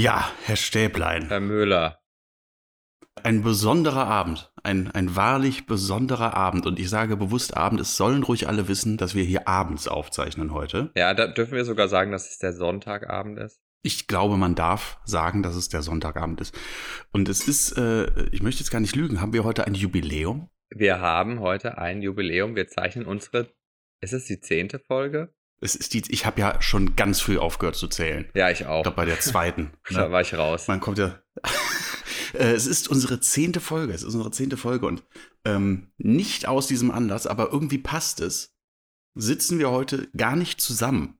[0.00, 1.28] Ja, Herr Stäblein.
[1.28, 2.00] Herr Müller.
[3.22, 4.50] Ein besonderer Abend.
[4.62, 6.64] Ein, ein wahrlich besonderer Abend.
[6.64, 7.82] Und ich sage bewusst Abend.
[7.82, 10.90] Es sollen ruhig alle wissen, dass wir hier abends aufzeichnen heute.
[10.96, 13.60] Ja, da dürfen wir sogar sagen, dass es der Sonntagabend ist.
[13.82, 16.58] Ich glaube, man darf sagen, dass es der Sonntagabend ist.
[17.12, 20.48] Und es ist, äh, ich möchte jetzt gar nicht lügen, haben wir heute ein Jubiläum?
[20.70, 22.56] Wir haben heute ein Jubiläum.
[22.56, 23.52] Wir zeichnen unsere,
[24.00, 25.34] ist es die zehnte Folge?
[25.62, 28.28] Es ist die, ich habe ja schon ganz früh aufgehört zu zählen.
[28.34, 28.78] Ja, ich auch.
[28.78, 29.72] Ich glaube, bei der zweiten.
[29.90, 30.12] Da ne?
[30.12, 30.68] war ich raus.
[30.68, 31.20] Man kommt ja.
[32.32, 33.92] Äh, es ist unsere zehnte Folge.
[33.92, 34.86] Es ist unsere zehnte Folge.
[34.86, 35.02] Und
[35.44, 38.54] ähm, nicht aus diesem Anlass, aber irgendwie passt es,
[39.16, 41.18] sitzen wir heute gar nicht zusammen,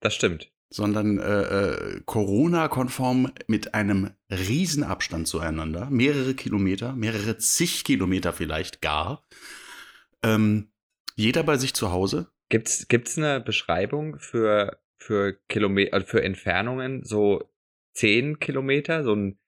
[0.00, 0.52] Das stimmt.
[0.68, 5.88] sondern äh, äh, Corona-konform mit einem riesen Abstand zueinander.
[5.88, 9.24] Mehrere Kilometer, mehrere zig Kilometer vielleicht gar.
[10.22, 10.72] Ähm,
[11.14, 12.30] jeder bei sich zu Hause.
[12.50, 17.48] Gibt's, gibt's eine Beschreibung für, für Kilometer, also für Entfernungen, so
[17.94, 19.38] 10 Kilometer, so ein,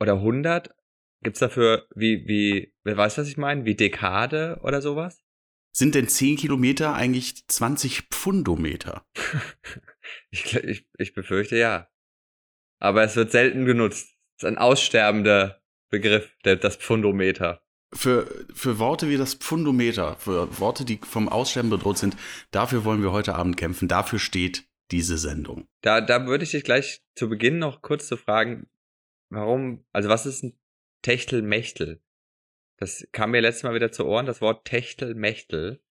[0.00, 0.74] oder 100?
[1.22, 3.64] Gibt's dafür, wie, wie, wer weiß, was ich meine?
[3.64, 5.24] Wie Dekade oder sowas?
[5.72, 9.06] Sind denn 10 Kilometer eigentlich 20 Pfundometer?
[10.30, 11.88] Ich, ich, ich befürchte ja.
[12.78, 14.16] Aber es wird selten genutzt.
[14.36, 15.60] Es ist ein aussterbender
[15.90, 17.65] Begriff, der, das Pfundometer.
[17.96, 22.16] Für, für Worte wie das Pfundometer, für Worte, die vom Aussterben bedroht sind,
[22.50, 23.88] dafür wollen wir heute Abend kämpfen.
[23.88, 25.66] Dafür steht diese Sendung.
[25.82, 28.68] Da, da würde ich dich gleich zu Beginn noch kurz zu fragen,
[29.30, 30.58] warum, also was ist ein
[31.02, 32.00] Techtelmechtel?
[32.78, 35.82] Das kam mir letztes Mal wieder zu Ohren, das Wort Techtelmechtel.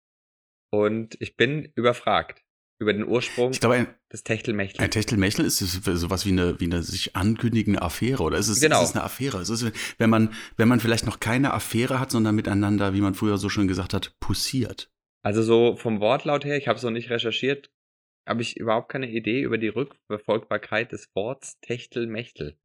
[0.72, 2.45] Und ich bin überfragt
[2.80, 4.84] über den Ursprung Ich glaube, ein, des Techtelmechtels.
[4.84, 8.60] ein Techtelmechtel ist es sowas wie eine, wie eine sich ankündigende Affäre, oder ist es,
[8.60, 8.82] Genau.
[8.82, 9.40] ist es eine Affäre?
[9.40, 13.14] Es ist, wenn man, wenn man vielleicht noch keine Affäre hat, sondern miteinander, wie man
[13.16, 14.92] früher so schön gesagt hat, pussiert.
[15.22, 17.72] Also so vom Wortlaut her, ich habe es noch nicht recherchiert,
[18.28, 22.58] habe ich überhaupt keine Idee über die Rückverfolgbarkeit des Worts Techtelmechtel.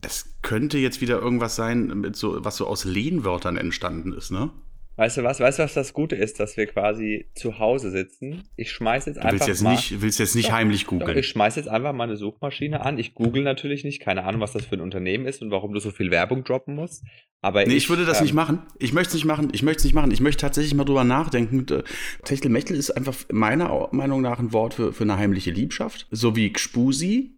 [0.00, 4.50] Das könnte jetzt wieder irgendwas sein, so, was so aus Lehnwörtern entstanden ist, ne?
[4.98, 5.40] Weißt du was?
[5.40, 8.44] Weißt du, was das Gute ist, dass wir quasi zu Hause sitzen?
[8.56, 9.72] Ich schmeiß jetzt Du einfach willst jetzt mal.
[9.72, 11.18] nicht, willst jetzt nicht Doch, heimlich Doch, googeln.
[11.18, 12.98] ich schmeiß jetzt einfach mal eine Suchmaschine an.
[12.98, 15.80] Ich google natürlich nicht, keine Ahnung, was das für ein Unternehmen ist und warum du
[15.80, 17.04] so viel Werbung droppen musst.
[17.42, 18.62] Aber Nee, ich, würde das ähm, nicht machen.
[18.78, 19.50] Ich möchte es nicht machen.
[19.52, 20.10] Ich möchte es nicht machen.
[20.10, 21.66] Ich möchte tatsächlich mal drüber nachdenken.
[21.70, 21.82] Äh,
[22.24, 26.08] Techtelmechtel ist einfach meiner Meinung nach ein Wort für, für eine heimliche Liebschaft.
[26.10, 27.36] So wie Gspusi.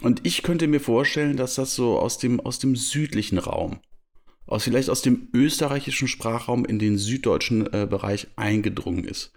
[0.00, 3.80] Und ich könnte mir vorstellen, dass das so aus dem, aus dem südlichen Raum,
[4.48, 9.32] aus vielleicht aus dem österreichischen Sprachraum in den süddeutschen äh, Bereich eingedrungen ist.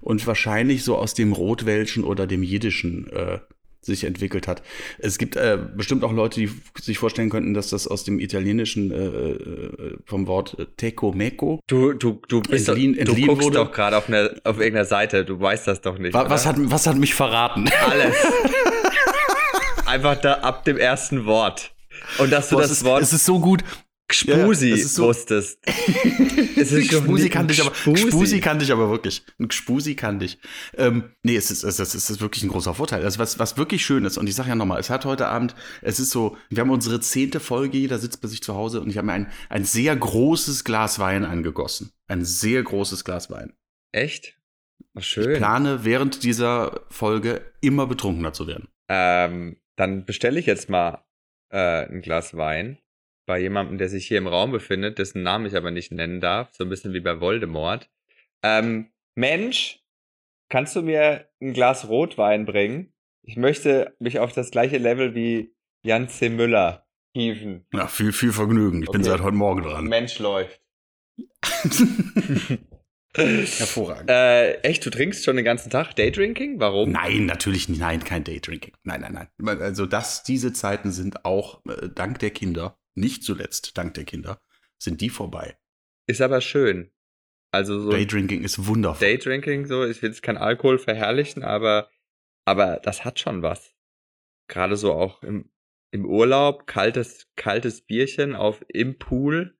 [0.00, 3.38] Und wahrscheinlich so aus dem Rotwelschen oder dem Jiddischen äh,
[3.80, 4.62] sich entwickelt hat.
[4.98, 8.90] Es gibt äh, bestimmt auch Leute, die sich vorstellen könnten, dass das aus dem Italienischen
[8.90, 11.60] äh, äh, vom Wort äh, Teco Meco.
[11.68, 13.56] Du, du, du bist Entliehen- doch, entliehen du guckst wurde.
[13.58, 15.24] doch gerade auf, einer- auf irgendeiner Seite.
[15.24, 16.12] Du weißt das doch nicht.
[16.14, 17.68] Wa was, hat, was hat mich verraten?
[17.88, 18.14] alles?
[19.86, 21.72] Einfach da ab dem ersten Wort.
[22.18, 23.64] Und dass du Boah, das es, ist, Wort es ist so gut.
[24.08, 25.58] Gspusi ja, ist so- wusstest.
[26.56, 27.70] Es ist Gspusi kannte ich aber.
[27.70, 28.06] Gspusi.
[28.06, 29.22] Gspusi kannte ich aber wirklich.
[29.38, 30.38] Ein Gspusi kannte ich.
[30.76, 33.04] Ähm, nee, es ist, es, ist, es ist wirklich ein großer Vorteil.
[33.04, 35.54] Also was, was wirklich schön ist, und ich sage ja nochmal, es hat heute Abend,
[35.82, 38.90] es ist so, wir haben unsere zehnte Folge, jeder sitzt bei sich zu Hause und
[38.90, 41.92] ich habe mir ein, ein sehr großes Glas Wein angegossen.
[42.08, 43.52] Ein sehr großes Glas Wein.
[43.92, 44.36] Echt?
[44.98, 45.36] Ich schön.
[45.36, 48.68] plane während dieser Folge immer betrunkener zu werden.
[48.88, 51.04] Ähm, dann bestelle ich jetzt mal
[51.50, 52.78] äh, ein Glas Wein
[53.28, 56.48] bei jemandem, der sich hier im Raum befindet, dessen Namen ich aber nicht nennen darf,
[56.52, 57.88] so ein bisschen wie bei Voldemort.
[58.42, 59.80] Ähm, Mensch,
[60.48, 62.92] kannst du mir ein Glas Rotwein bringen?
[63.22, 66.30] Ich möchte mich auf das gleiche Level wie Jan C.
[66.30, 67.66] Müller hieven.
[67.74, 68.82] Ja, viel, viel Vergnügen.
[68.82, 69.10] Ich bin Okay.
[69.10, 69.84] seit heute Morgen dran.
[69.84, 70.62] Mensch läuft.
[73.14, 74.08] Hervorragend.
[74.10, 76.60] Äh, echt, du trinkst schon den ganzen Tag Daydrinking?
[76.60, 76.92] Warum?
[76.92, 77.80] Nein, natürlich nicht.
[77.80, 78.74] Nein, kein Daydrinking.
[78.84, 79.60] Nein, nein, nein.
[79.60, 84.40] Also das, diese Zeiten sind auch äh, dank der Kinder, nicht zuletzt dank der Kinder,
[84.78, 85.58] sind die vorbei.
[86.06, 86.92] Ist aber schön.
[87.50, 89.06] Also so Daydrinking ist wundervoll.
[89.06, 91.90] Daydrinking, so, ich will jetzt kein Alkohol verherrlichen, aber,
[92.44, 93.74] aber das hat schon was.
[94.48, 95.50] Gerade so auch im,
[95.90, 99.58] im Urlaub, kaltes, kaltes Bierchen auf im Pool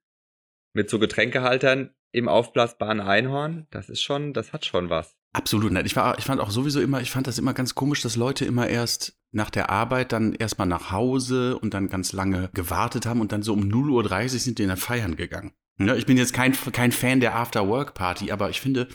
[0.74, 5.17] mit so Getränkehaltern im aufblasbaren Einhorn, das ist schon, das hat schon was.
[5.32, 5.72] Absolut.
[5.72, 8.16] Nein, ich, war, ich fand auch sowieso immer, ich fand das immer ganz komisch, dass
[8.16, 13.06] Leute immer erst nach der Arbeit dann erstmal nach Hause und dann ganz lange gewartet
[13.06, 15.52] haben und dann so um 0.30 Uhr sind die dann feiern gegangen.
[15.78, 18.88] Ich bin jetzt kein, kein Fan der After-Work-Party, aber ich finde,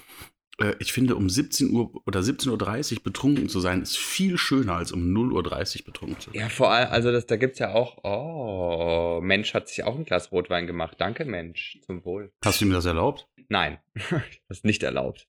[0.79, 4.91] ich finde, um 17 Uhr oder 17.30 Uhr betrunken zu sein, ist viel schöner als
[4.91, 6.39] um 0.30 Uhr betrunken zu sein.
[6.39, 10.05] Ja, vor allem, also das, da gibt's ja auch, oh, Mensch hat sich auch ein
[10.05, 10.97] Glas Rotwein gemacht.
[10.99, 12.31] Danke, Mensch, zum Wohl.
[12.45, 13.27] Hast du ihm das erlaubt?
[13.49, 13.79] Nein,
[14.47, 15.27] das ist nicht erlaubt.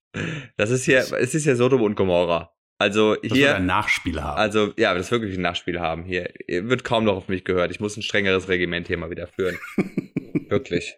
[0.56, 2.52] Das ist hier, es ist ja Sodom und Gomorra.
[2.78, 4.36] Also Das wird hier, ein Nachspiel haben.
[4.38, 6.04] also ja, das wirklich ein Nachspiel haben.
[6.04, 7.70] Hier wird kaum noch auf mich gehört.
[7.70, 9.56] Ich muss ein strengeres Regiment hier mal wieder führen.
[10.48, 10.96] wirklich.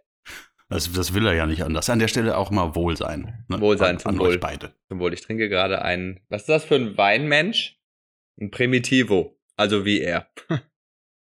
[0.69, 1.89] Das, das will er ja nicht anders.
[1.91, 3.45] An der Stelle auch mal Wohlsein.
[3.49, 3.61] Ne?
[3.61, 4.29] Wohlsein an, zum an Wohl.
[4.31, 4.75] euch beide.
[4.89, 6.21] Zum Wohl, ich trinke gerade einen.
[6.29, 7.81] Was ist das für ein Weinmensch?
[8.41, 9.39] Ein Primitivo.
[9.57, 10.29] Also wie er.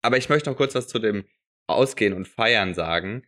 [0.02, 1.24] Aber ich möchte noch kurz was zu dem
[1.68, 3.24] Ausgehen und Feiern sagen.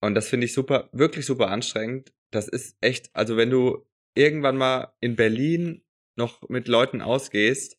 [0.00, 2.12] Und das finde ich super, wirklich super anstrengend.
[2.30, 5.84] Das ist echt, also wenn du irgendwann mal in Berlin
[6.16, 7.78] noch mit Leuten ausgehst,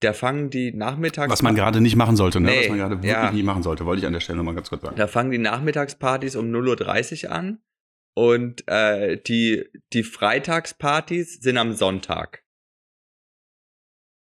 [0.00, 1.30] da fangen die nachmittags.
[1.30, 2.50] Was man gerade nicht machen sollte, ne?
[2.50, 3.30] Nee, Was man gerade wirklich ja.
[3.30, 4.96] nie machen sollte, wollte ich an der Stelle mal ganz kurz sagen.
[4.96, 7.62] Da fangen die Nachmittagspartys um 0.30 Uhr an
[8.14, 12.44] und äh, die, die Freitagspartys sind am Sonntag.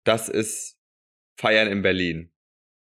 [0.06, 0.78] Das ist
[1.38, 2.34] Feiern in Berlin.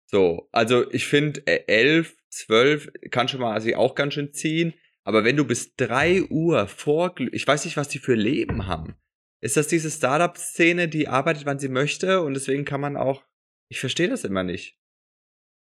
[0.06, 4.75] So, also ich finde, 11, 12 kann schon mal sich auch ganz schön ziehen,
[5.05, 8.97] aber wenn du bis 3 Uhr vor, ich weiß nicht, was die für Leben haben.
[9.40, 13.25] Ist das diese Startup-Szene, die arbeitet, wann sie möchte und deswegen kann man auch,
[13.70, 14.79] ich verstehe das immer nicht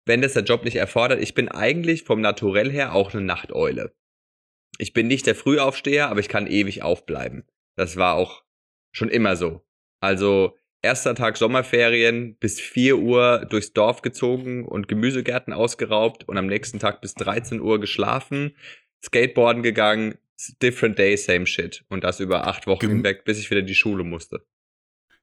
[0.06, 1.20] wenn das der Job nicht erfordert.
[1.20, 3.92] Ich bin eigentlich vom Naturell her auch eine Nachteule.
[4.78, 7.44] Ich bin nicht der Frühaufsteher, aber ich kann ewig aufbleiben.
[7.76, 8.44] Das war auch
[8.92, 9.66] schon immer so.
[10.00, 16.46] Also erster Tag Sommerferien bis 4 Uhr durchs Dorf gezogen und Gemüsegärten ausgeraubt und am
[16.46, 18.56] nächsten Tag bis 13 Uhr geschlafen,
[19.04, 20.18] Skateboarden gegangen,
[20.62, 21.84] different day, same shit.
[21.88, 24.44] Und das über acht Wochen Gem- hinweg, bis ich wieder in die Schule musste.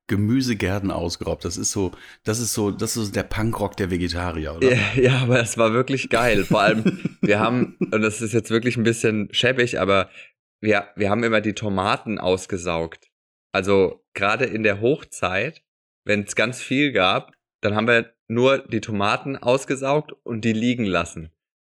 [0.07, 1.45] Gemüsegärten ausgeraubt.
[1.45, 1.91] Das ist so,
[2.25, 4.73] das ist so, das ist so der Punkrock der Vegetarier, oder?
[4.73, 6.43] Ja, ja, aber es war wirklich geil.
[6.43, 10.09] Vor allem, wir haben, und das ist jetzt wirklich ein bisschen schäbig, aber
[10.61, 13.11] wir, wir haben immer die Tomaten ausgesaugt.
[13.53, 15.63] Also gerade in der Hochzeit,
[16.05, 20.85] wenn es ganz viel gab, dann haben wir nur die Tomaten ausgesaugt und die liegen
[20.85, 21.31] lassen.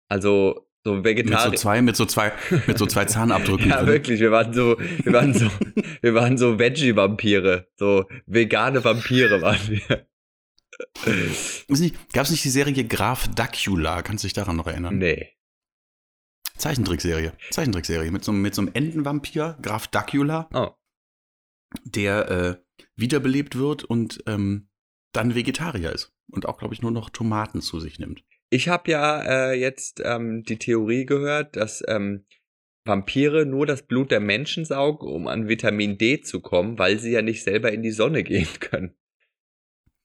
[0.10, 1.56] Also so Mit so Vegetarier.
[1.58, 2.32] zwei, mit so zwei,
[2.68, 3.70] mit so zwei Zahnabdrücken.
[3.70, 3.88] Ja, drin.
[3.88, 5.50] wirklich, wir waren so, wir waren so,
[6.02, 10.08] wir waren so Veggie-Vampire, so vegane Vampire waren wir.
[11.70, 14.02] Nicht, gab's nicht die Serie Graf Dacula?
[14.02, 14.98] Kannst du dich daran noch erinnern?
[14.98, 15.32] Nee.
[16.58, 17.34] Zeichentrickserie.
[17.52, 18.12] Zeichentrickserie.
[18.12, 20.72] Mit so, einem- mit so einem Entenvampir, Graf Dacula, Oh.
[21.84, 22.56] der äh,
[22.96, 24.70] wiederbelebt wird und ähm,
[25.14, 26.14] dann Vegetarier ist.
[26.32, 28.24] Und auch, glaube ich, nur noch Tomaten zu sich nimmt.
[28.56, 32.24] Ich habe ja äh, jetzt ähm, die Theorie gehört, dass ähm,
[32.86, 37.12] Vampire nur das Blut der Menschen saugen, um an Vitamin D zu kommen, weil sie
[37.12, 38.96] ja nicht selber in die Sonne gehen können.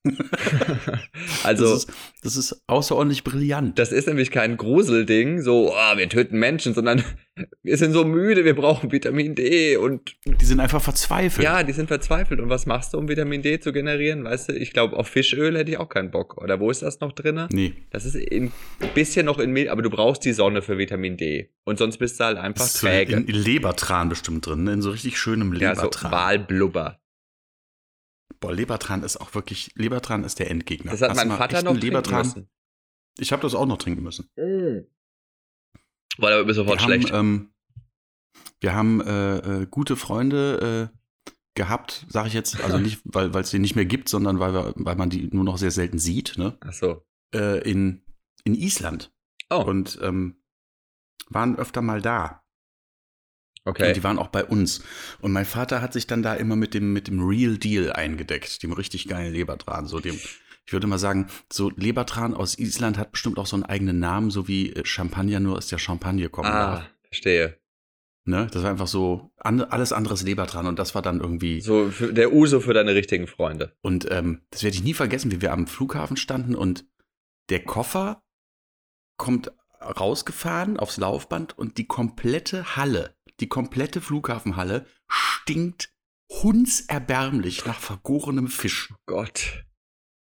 [1.44, 1.92] also das, ist,
[2.22, 3.78] das ist außerordentlich brillant.
[3.78, 7.04] das ist nämlich kein Gruselding, so, ah, wir töten Menschen, sondern
[7.62, 11.44] wir sind so müde, wir brauchen Vitamin D und Die sind einfach verzweifelt.
[11.44, 12.40] ja, die sind verzweifelt.
[12.40, 14.24] Und was machst du, um Vitamin D zu generieren?
[14.24, 16.40] Weißt du, ich glaube, auf Fischöl hätte ich auch keinen Bock.
[16.42, 17.48] Oder wo ist das noch drinne?
[17.52, 17.74] Nee.
[17.90, 18.52] Das ist ein
[18.94, 21.50] bisschen noch in Milch, aber du brauchst die Sonne für Vitamin D.
[21.64, 23.14] Und sonst bist du halt einfach Das ist so träge.
[23.16, 24.72] in, in Lebertran bestimmt drin, ne?
[24.72, 26.12] in so richtig schönem ja, so Lebertran.
[26.12, 26.99] Walblubber.
[28.40, 30.92] Boah, Lebertran ist auch wirklich, Lebertran ist der Endgegner.
[30.92, 32.26] Das hat Hast mein Vater noch einen trinken Lebertran?
[32.26, 32.48] müssen.
[33.18, 34.30] Ich habe das auch noch trinken müssen.
[36.18, 37.12] War aber mir sofort wir schlecht.
[37.12, 37.50] Haben,
[38.34, 43.34] ähm, wir haben äh, äh, gute Freunde äh, gehabt, sage ich jetzt, also nicht, weil
[43.36, 45.98] es die nicht mehr gibt, sondern weil, wir, weil man die nur noch sehr selten
[45.98, 46.56] sieht, ne?
[46.60, 47.04] Ach so.
[47.34, 48.02] äh, in,
[48.44, 49.12] in Island.
[49.50, 50.36] Oh, Und ähm,
[51.28, 52.42] waren öfter mal da.
[53.64, 53.88] Okay.
[53.88, 54.82] Und die waren auch bei uns.
[55.20, 58.62] Und mein Vater hat sich dann da immer mit dem, mit dem Real Deal eingedeckt,
[58.62, 59.86] dem richtig geilen Lebertran.
[59.86, 60.18] So dem,
[60.66, 64.30] ich würde mal sagen, so Lebertran aus Island hat bestimmt auch so einen eigenen Namen,
[64.30, 66.80] so wie äh, Champagner nur aus der Champagne kommen darf.
[66.80, 67.60] Ah, verstehe.
[68.24, 68.48] Ne?
[68.52, 71.60] Das war einfach so an, alles anderes Lebertran und das war dann irgendwie.
[71.60, 73.74] So der Uso für deine richtigen Freunde.
[73.80, 76.84] Und ähm, das werde ich nie vergessen, wie wir am Flughafen standen und
[77.48, 78.22] der Koffer
[79.16, 79.52] kommt
[79.82, 85.92] rausgefahren aufs Laufband und die komplette Halle, die komplette Flughafenhalle stinkt
[86.30, 88.90] hundserbärmlich nach vergorenem Fisch.
[88.92, 89.64] Oh Gott.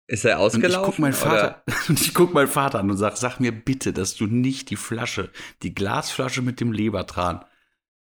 [0.09, 0.91] Ist er Und ich ausgelaufen?
[0.91, 1.13] guck meinen?
[1.13, 4.71] Vater, und ich guck meinen Vater an und sag, sag mir bitte, dass du nicht
[4.71, 5.31] die Flasche,
[5.63, 7.45] die Glasflasche mit dem Lebertran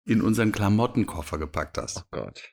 [0.05, 1.99] in unseren Klamottenkoffer gepackt hast.
[1.99, 2.53] Oh Gott.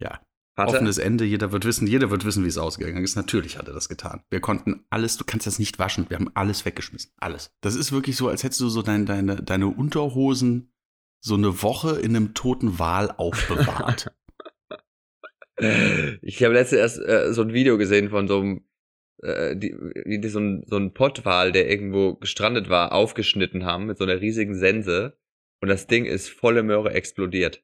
[0.00, 0.20] Ja.
[0.58, 3.14] Hat er, Offenes Ende, jeder wird wissen, jeder wird wissen, wie es ausgegangen ist.
[3.14, 4.22] Natürlich hat er das getan.
[4.28, 7.12] Wir konnten alles, du kannst das nicht waschen, wir haben alles weggeschmissen.
[7.16, 7.52] Alles.
[7.60, 10.72] Das ist wirklich so, als hättest du so dein, deine, deine Unterhosen
[11.20, 14.12] so eine Woche in einem toten Wal aufbewahrt.
[16.22, 18.64] ich habe letztens erst äh, so ein Video gesehen von so einem,
[19.22, 23.86] äh, die, wie die so ein, so ein Pottwal, der irgendwo gestrandet war, aufgeschnitten haben
[23.86, 25.16] mit so einer riesigen Sense.
[25.60, 27.62] Und das Ding ist volle Möhre explodiert.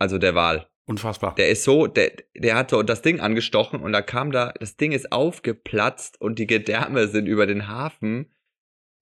[0.00, 0.68] Also der Wal.
[0.88, 1.34] Unfassbar.
[1.34, 4.76] Der ist so, der, der hat so das Ding angestochen und da kam da, das
[4.76, 8.34] Ding ist aufgeplatzt und die Gedärme sind über den Hafen.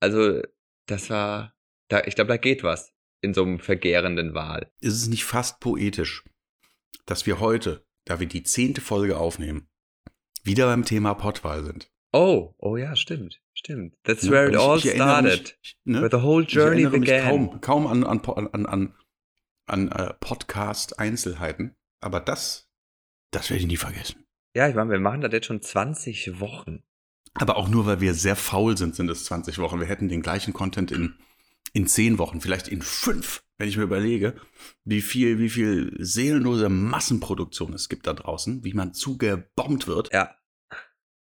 [0.00, 0.42] Also,
[0.86, 1.54] das war,
[1.88, 4.70] da, ich glaube, da geht was in so einem vergärenden Wal.
[4.80, 6.24] ist es nicht fast poetisch,
[7.06, 9.68] dass wir heute da wir die zehnte Folge aufnehmen,
[10.44, 11.90] wieder beim Thema Pottwahl sind.
[12.12, 13.40] Oh, oh ja, stimmt.
[13.52, 13.94] Stimmt.
[14.04, 15.58] That's Ja, where it und ich- all ich erinnere started.
[15.60, 16.00] mich, ne?
[16.02, 17.28] Where the whole Ich journey erinnere mich began.
[17.28, 18.20] kaum, kaum an, an,
[18.52, 18.94] an, an,
[19.66, 22.68] an äh, Podcast-Einzelheiten, aber das,
[23.32, 24.24] das werde ich nie vergessen.
[24.54, 26.82] Ja, ich meine, wir machen das jetzt schon 20 Wochen.
[27.34, 29.78] Aber auch nur, weil wir sehr faul sind, sind es 20 Wochen.
[29.80, 31.18] Wir hätten den gleichen Content in,
[31.74, 34.34] in 10 Wochen, vielleicht in 5, wenn ich mir überlege,
[34.84, 40.12] wie viel, wie viel seelenlose Massenproduktion es gibt da draußen, wie man zugebombt wird.
[40.14, 40.34] Ja.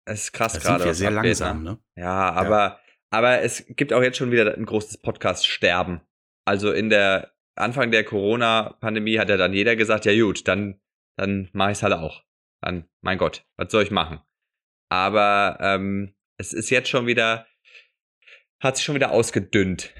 [0.04, 0.78] Es ist krass Da gerade.
[0.80, 1.70] sind wir sehr langsam, Ne?
[1.70, 1.78] ne?
[1.96, 6.02] Ja, aber, aber es gibt auch jetzt schon wieder ein großes Podcast-Sterben.
[6.44, 10.80] Also in der Anfang der Corona-Pandemie hat ja dann jeder gesagt, ja gut, dann,
[11.16, 12.24] dann mache ich es halt auch.
[12.60, 14.20] Dann, mein Gott, was soll ich machen?
[14.88, 17.46] Aber ähm, es ist jetzt schon wieder,
[18.60, 19.92] hat sich schon wieder ausgedünnt.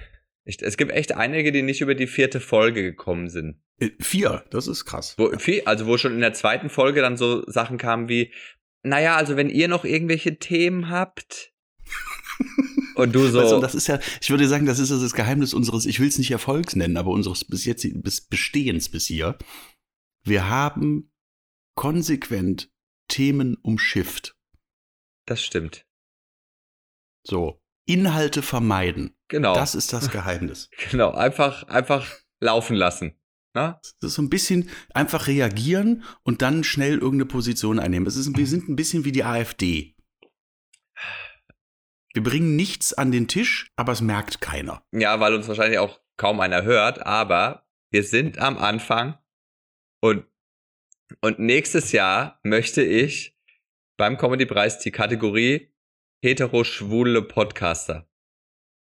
[0.44, 3.62] Ich, es gibt echt einige, die nicht über die vierte Folge gekommen sind.
[3.78, 5.14] Äh, Vier, das ist krass.
[5.18, 8.32] Wo, viel, also wo schon in der zweiten Folge dann so Sachen kamen wie,
[8.82, 11.52] naja, also wenn ihr noch irgendwelche Themen habt.
[12.94, 13.38] Und du so.
[13.40, 16.08] Weißt du, das ist ja, ich würde sagen, das ist das Geheimnis unseres, ich will
[16.08, 19.36] es nicht Erfolgs nennen, aber unseres bis jetzt, bis Bestehens bis hier.
[20.24, 21.12] Wir haben
[21.74, 22.70] konsequent
[23.08, 24.36] Themen umschifft.
[25.26, 25.86] das stimmt.
[27.26, 27.60] So.
[27.86, 29.14] Inhalte vermeiden.
[29.28, 29.54] Genau.
[29.54, 30.70] Das ist das Geheimnis.
[30.90, 31.12] genau.
[31.12, 32.10] Einfach, einfach
[32.40, 33.14] laufen lassen.
[33.54, 33.80] Na?
[33.82, 38.06] Das ist so ein bisschen einfach reagieren und dann schnell irgendeine Position einnehmen.
[38.06, 39.93] Es ist, wir sind ein bisschen wie die AfD.
[42.14, 44.82] Wir bringen nichts an den Tisch, aber es merkt keiner.
[44.92, 49.18] Ja, weil uns wahrscheinlich auch kaum einer hört, aber wir sind am Anfang
[50.00, 50.24] und,
[51.20, 53.36] und nächstes Jahr möchte ich
[53.96, 55.74] beim Comedy-Preis die Kategorie
[56.22, 58.08] hetero-schwule Podcaster.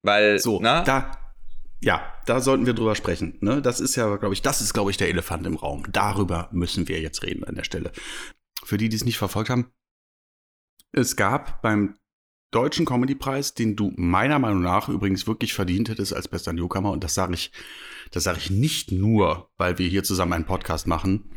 [0.02, 0.82] Weil, So, na?
[0.84, 1.34] da,
[1.82, 3.38] ja, da sollten wir drüber sprechen.
[3.40, 3.60] Ne?
[3.60, 5.84] Das ist ja, glaube ich, das ist, glaube ich, der Elefant im Raum.
[5.90, 7.90] Darüber müssen wir jetzt reden an der Stelle.
[8.62, 9.72] Für die, die es nicht verfolgt haben,
[10.92, 11.98] es gab beim
[12.50, 17.04] Deutschen Comedy-Preis, den du meiner Meinung nach übrigens wirklich verdient hättest als bester Newcomer, und
[17.04, 17.52] das sage ich,
[18.12, 21.30] das sage ich nicht nur, weil wir hier zusammen einen Podcast machen,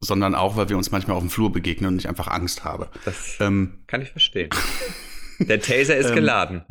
[0.00, 2.90] sondern auch, weil wir uns manchmal auf dem Flur begegnen und ich einfach Angst habe.
[3.04, 4.50] das Ähm, kann ich verstehen.
[5.38, 6.64] Der Taser ist Ähm, geladen.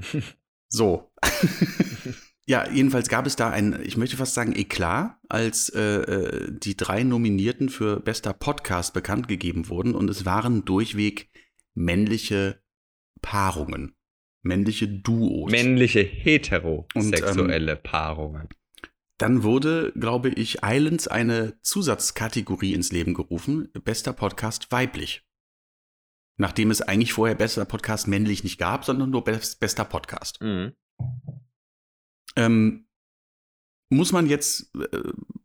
[0.68, 1.12] So.
[2.46, 6.78] ja, jedenfalls gab es da ein, ich möchte fast sagen, Eklat, als äh, äh, die
[6.78, 11.30] drei Nominierten für bester Podcast bekannt gegeben wurden und es waren durchweg
[11.74, 12.61] männliche
[13.22, 13.96] Paarungen,
[14.42, 15.52] männliche Duos.
[15.52, 18.50] Männliche heterosexuelle ähm, Paarungen.
[19.18, 25.24] Dann wurde, glaube ich, Islands eine Zusatzkategorie ins Leben gerufen, bester Podcast weiblich.
[26.38, 30.42] Nachdem es eigentlich vorher bester Podcast männlich nicht gab, sondern nur best, bester Podcast.
[30.42, 30.74] Mhm.
[32.36, 32.88] Ähm,
[33.92, 35.04] muss man jetzt, äh,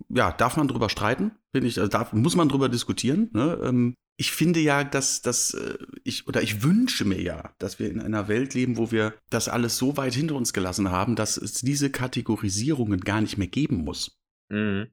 [0.08, 1.32] ja, darf man drüber streiten?
[1.52, 3.30] Finde ich, also darf, muss man drüber diskutieren.
[3.32, 3.58] Ne?
[3.62, 7.90] Ähm, ich finde ja, dass, dass äh, ich, oder ich wünsche mir ja, dass wir
[7.90, 11.36] in einer Welt leben, wo wir das alles so weit hinter uns gelassen haben, dass
[11.36, 14.18] es diese Kategorisierungen gar nicht mehr geben muss.
[14.48, 14.88] Mhm.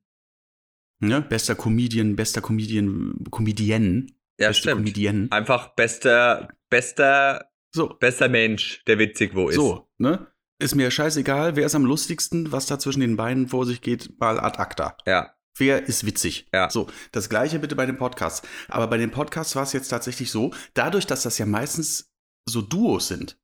[1.00, 1.22] Ne?
[1.22, 4.08] Bester Comedian, bester Comedian, Comedienne,
[4.40, 4.78] Ja, beste stimmt.
[4.78, 5.28] Comedienne.
[5.32, 9.56] Einfach bester, bester, So, bester Mensch, der witzig wo ist.
[9.56, 10.28] so, ne?
[10.64, 14.18] Ist mir scheißegal, wer ist am lustigsten, was da zwischen den Beinen vor sich geht,
[14.22, 14.96] mal ad acta.
[15.06, 16.48] Ja, Wer ist witzig?
[16.54, 16.70] Ja.
[16.70, 18.48] So, das gleiche bitte bei den Podcasts.
[18.70, 22.14] Aber bei den Podcasts war es jetzt tatsächlich so, dadurch, dass das ja meistens
[22.48, 23.38] so Duos sind,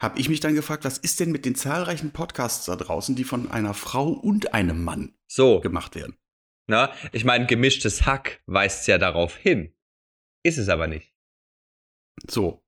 [0.00, 3.24] habe ich mich dann gefragt, was ist denn mit den zahlreichen Podcasts da draußen, die
[3.24, 5.58] von einer Frau und einem Mann so.
[5.58, 6.16] gemacht werden?
[6.68, 9.74] Na, ich meine, gemischtes Hack weist ja darauf hin.
[10.44, 11.12] Ist es aber nicht.
[12.30, 12.64] So.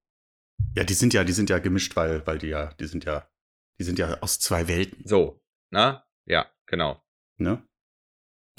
[0.77, 3.29] Ja, die sind ja, die sind ja gemischt, weil, weil die ja, die sind ja,
[3.79, 5.43] die sind ja aus zwei Welten, So.
[5.71, 6.07] Na?
[6.27, 7.03] Ja, genau.
[7.37, 7.67] ne?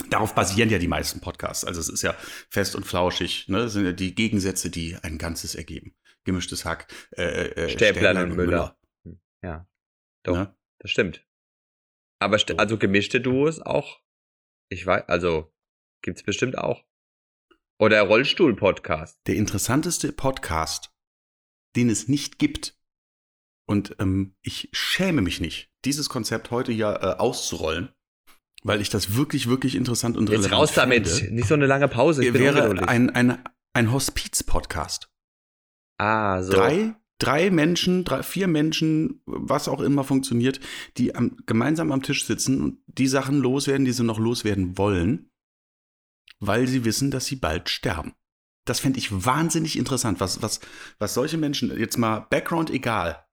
[0.09, 1.63] Darauf basieren ja die meisten Podcasts.
[1.63, 2.13] Also es ist ja
[2.49, 3.59] fest und flauschig, ne?
[3.59, 5.95] Das sind ja die Gegensätze, die ein Ganzes ergeben.
[6.25, 8.77] Gemischtes Hack, äh, äh, Stäblein und Müller.
[9.41, 9.67] Ja.
[10.23, 10.55] Doch, Ne?
[10.79, 11.25] das stimmt.
[12.19, 12.57] Aber st So.
[12.57, 14.01] also gemischte Duos auch.
[14.69, 15.53] Ich weiß, also
[16.01, 16.83] gibt's bestimmt auch.
[17.79, 19.19] Oder Rollstuhl-Podcast.
[19.27, 20.93] Der interessanteste Podcast,
[21.75, 22.74] den es nicht gibt.
[23.67, 27.89] Und ähm, ich schäme mich nicht, dieses Konzept heute hier äh, auszurollen,
[28.63, 31.07] weil ich das wirklich, wirklich interessant und Jetzt relevant raus damit.
[31.07, 31.35] finde.
[31.35, 32.25] Nicht so eine lange Pause.
[32.25, 33.43] Ich wäre ein, ein,
[33.73, 35.09] ein Hospiz-Podcast.
[35.97, 36.53] ah, so.
[36.53, 40.59] Drei, drei Menschen, drei, vier Menschen, was auch immer funktioniert,
[40.97, 45.31] die am, gemeinsam am Tisch sitzen und die Sachen loswerden, die sie noch loswerden wollen,
[46.39, 48.13] weil sie wissen, dass sie bald sterben.
[48.65, 50.59] Das fände ich wahnsinnig interessant, was, was,
[50.97, 53.24] was solche Menschen, jetzt mal Background egal,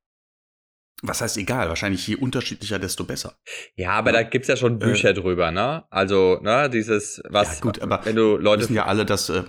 [1.03, 1.69] Was heißt egal?
[1.69, 3.37] Wahrscheinlich je unterschiedlicher, desto besser.
[3.75, 5.85] Ja, aber da gibt's ja schon Bücher äh, drüber, ne?
[5.91, 8.63] Also, ne, dieses, was, ja, gut, aber wenn du Leute.
[8.63, 9.43] wissen ja alle, dass, äh,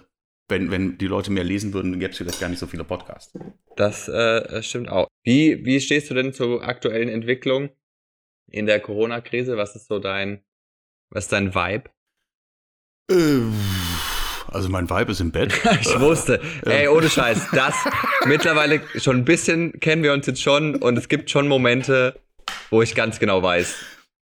[0.49, 3.33] wenn, wenn die Leute mehr lesen würden, gäbe es vielleicht gar nicht so viele Podcasts.
[3.75, 5.07] Das äh, stimmt auch.
[5.23, 7.69] Wie, wie stehst du denn zur aktuellen Entwicklung
[8.47, 9.55] in der Corona-Krise?
[9.55, 10.43] Was ist so dein,
[11.09, 11.89] was ist dein Vibe?
[13.11, 13.92] Äh,
[14.53, 15.53] also mein Vibe ist im Bett.
[15.81, 16.39] ich wusste.
[16.65, 17.47] Ey, ohne Scheiß.
[17.53, 17.75] Das
[18.25, 22.19] mittlerweile schon ein bisschen kennen wir uns jetzt schon und es gibt schon Momente,
[22.69, 23.75] wo ich ganz genau weiß,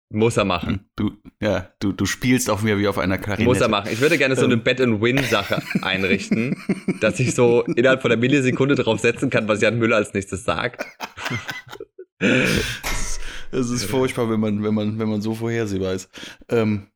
[0.10, 0.90] muss er machen.
[0.96, 1.12] Du,
[1.42, 3.46] ja, du, du spielst auf mir wie auf einer Klarinette.
[3.48, 3.90] Muss er machen.
[3.92, 4.64] Ich würde gerne so eine ähm.
[4.64, 6.58] Bet-and-Win-Sache einrichten,
[7.00, 10.44] dass ich so innerhalb von einer Millisekunde darauf setzen kann, was Jan Müller als nächstes
[10.44, 10.86] sagt.
[13.52, 16.10] Es ist furchtbar, wenn man, wenn man, wenn man so vorhersehbar ist.
[16.50, 16.88] Ähm,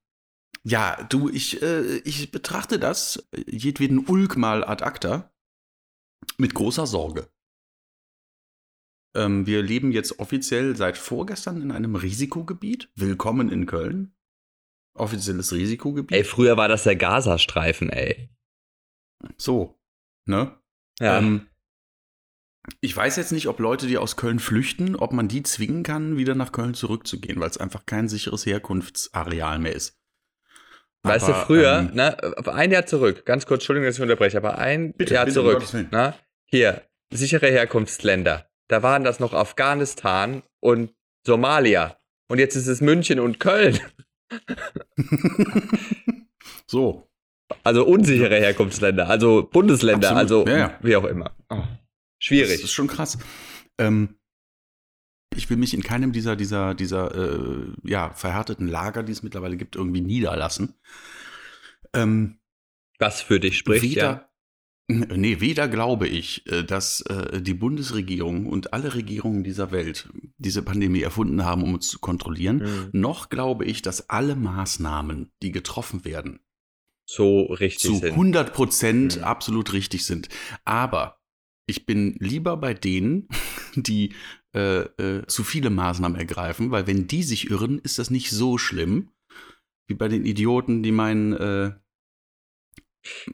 [0.66, 5.32] ja, du, ich, äh, ich betrachte das, jedweden Ulk mal ad acta,
[6.38, 7.30] mit großer Sorge.
[9.16, 12.92] Ähm, wir leben jetzt offiziell seit vorgestern in einem Risikogebiet.
[12.96, 14.16] Willkommen in Köln.
[14.98, 16.18] Offizielles Risikogebiet.
[16.18, 18.30] Ey, früher war das der Gazastreifen, ey.
[19.38, 19.80] So,
[20.28, 20.60] ne?
[21.00, 21.20] Ja.
[21.20, 21.48] Ähm,
[22.82, 26.18] ich weiß jetzt nicht, ob Leute, die aus Köln flüchten, ob man die zwingen kann,
[26.18, 29.96] wieder nach Köln zurückzugehen, weil es einfach kein sicheres Herkunftsareal mehr ist.
[31.06, 34.38] Weißt aber, du, früher, ähm, ne, ein Jahr zurück, ganz kurz, Entschuldigung, dass ich unterbreche,
[34.38, 36.14] aber ein bitte, Jahr bitte, zurück, ne,
[36.46, 36.82] hier,
[37.14, 40.94] sichere Herkunftsländer, da waren das noch Afghanistan und
[41.26, 41.98] Somalia.
[42.28, 43.80] Und jetzt ist es München und Köln.
[46.68, 47.08] so.
[47.64, 50.48] Also unsichere Herkunftsländer, also Bundesländer, Absolut.
[50.48, 50.80] also ja, ja.
[50.82, 51.36] wie auch immer.
[51.50, 51.62] Oh,
[52.18, 52.54] schwierig.
[52.54, 53.20] Das ist schon krass.
[53.78, 54.16] Ähm,
[55.36, 59.58] ich will mich in keinem dieser, dieser, dieser äh, ja, verhärteten Lager, die es mittlerweile
[59.58, 60.76] gibt, irgendwie niederlassen.
[61.94, 62.40] Ähm,
[63.00, 64.30] Was für dich spricht, weder, ja.
[65.16, 70.62] Nee, weder glaube ich, äh, dass äh, die Bundesregierung und alle Regierungen dieser Welt diese
[70.62, 72.90] Pandemie erfunden haben, um uns zu kontrollieren, mhm.
[72.92, 76.40] noch glaube ich, dass alle Maßnahmen, die getroffen werden,
[77.08, 79.24] so richtig zu 100 Prozent mhm.
[79.24, 80.30] absolut richtig sind.
[80.66, 81.20] Aber
[81.68, 83.28] ich bin lieber bei denen,
[83.76, 84.14] die
[84.56, 88.58] äh, äh, zu viele Maßnahmen ergreifen, weil wenn die sich irren, ist das nicht so
[88.58, 89.12] schlimm,
[89.88, 91.74] wie bei den Idioten, die meinen, äh,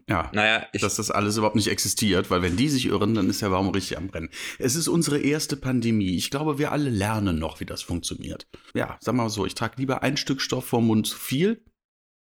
[0.09, 3.41] ja, naja, dass das alles überhaupt nicht existiert, weil wenn die sich irren, dann ist
[3.41, 4.29] der Baum richtig am Brennen.
[4.57, 6.15] Es ist unsere erste Pandemie.
[6.15, 8.47] Ich glaube, wir alle lernen noch, wie das funktioniert.
[8.73, 11.63] Ja, sag mal so, ich trage lieber ein Stück Stoff vom Mund zu viel,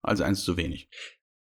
[0.03, 0.89] als eins zu wenig.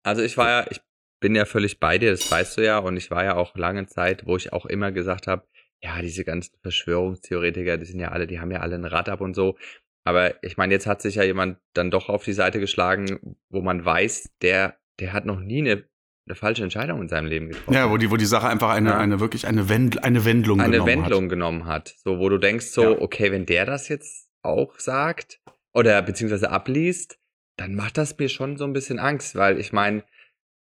[0.04, 0.80] Also ich war ja, ich
[1.20, 3.86] bin ja völlig bei dir, das weißt du ja, und ich war ja auch lange
[3.86, 5.46] Zeit, wo ich auch immer gesagt habe,
[5.82, 9.20] ja, diese ganzen Verschwörungstheoretiker, die sind ja alle, die haben ja alle ein Rad ab
[9.20, 9.56] und so.
[10.04, 13.60] Aber ich meine, jetzt hat sich ja jemand dann doch auf die Seite geschlagen, wo
[13.60, 15.84] man weiß, der, der hat noch nie eine,
[16.26, 17.74] eine falsche Entscheidung in seinem Leben getroffen.
[17.74, 18.98] Ja, wo die, wo die Sache einfach eine, ja.
[18.98, 21.12] eine wirklich eine, Wend, eine Wendlung eine genommen Wendlung hat.
[21.12, 21.94] Eine Wendlung genommen hat.
[22.04, 23.00] So, wo du denkst so, ja.
[23.00, 25.40] okay, wenn der das jetzt auch sagt
[25.72, 27.18] oder beziehungsweise abliest,
[27.56, 30.02] dann macht das mir schon so ein bisschen Angst, weil ich meine,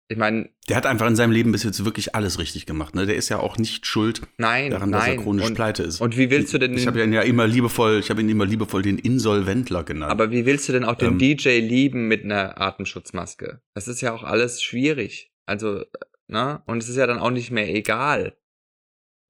[0.08, 0.50] ich meine.
[0.68, 2.94] Der hat einfach in seinem Leben bis jetzt wirklich alles richtig gemacht.
[2.94, 3.06] Ne?
[3.06, 5.00] Der ist ja auch nicht schuld nein, daran, nein.
[5.00, 6.00] dass er chronisch und, pleite ist.
[6.00, 6.74] Und wie willst du denn.
[6.74, 10.12] Ich, ich habe ihn ja immer liebevoll, ich habe ihn immer liebevoll den Insolventler genannt.
[10.12, 13.60] Aber wie willst du denn auch den ähm, DJ lieben mit einer Atemschutzmaske?
[13.74, 15.32] Das ist ja auch alles schwierig.
[15.46, 15.84] Also,
[16.26, 16.62] ne?
[16.66, 18.36] Und es ist ja dann auch nicht mehr egal.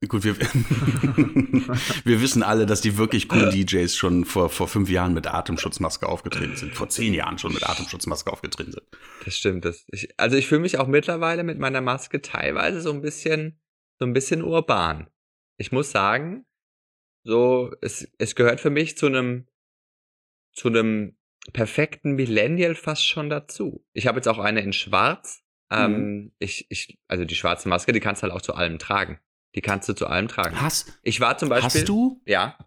[0.09, 0.37] Gut, wir,
[2.05, 6.09] wir wissen alle, dass die wirklich coolen DJs schon vor, vor fünf Jahren mit Atemschutzmaske
[6.09, 6.75] aufgetreten sind.
[6.75, 8.83] Vor zehn Jahren schon mit Atemschutzmaske aufgetreten sind.
[9.25, 9.64] Das stimmt.
[9.64, 13.61] Das, ich, also ich fühle mich auch mittlerweile mit meiner Maske teilweise so ein bisschen,
[13.99, 15.09] so ein bisschen urban.
[15.57, 16.45] Ich muss sagen,
[17.23, 19.47] so, es, es gehört für mich zu einem,
[20.53, 21.17] zu einem
[21.53, 23.85] perfekten Millennial fast schon dazu.
[23.93, 25.43] Ich habe jetzt auch eine in schwarz.
[25.71, 26.33] Ähm, mhm.
[26.38, 29.19] ich, ich, also die schwarze Maske, die kannst du halt auch zu allem tragen.
[29.55, 30.61] Die kannst du zu allem tragen.
[30.61, 31.81] Hast, ich war zum Beispiel.
[31.81, 32.21] Hast du?
[32.27, 32.59] Ja.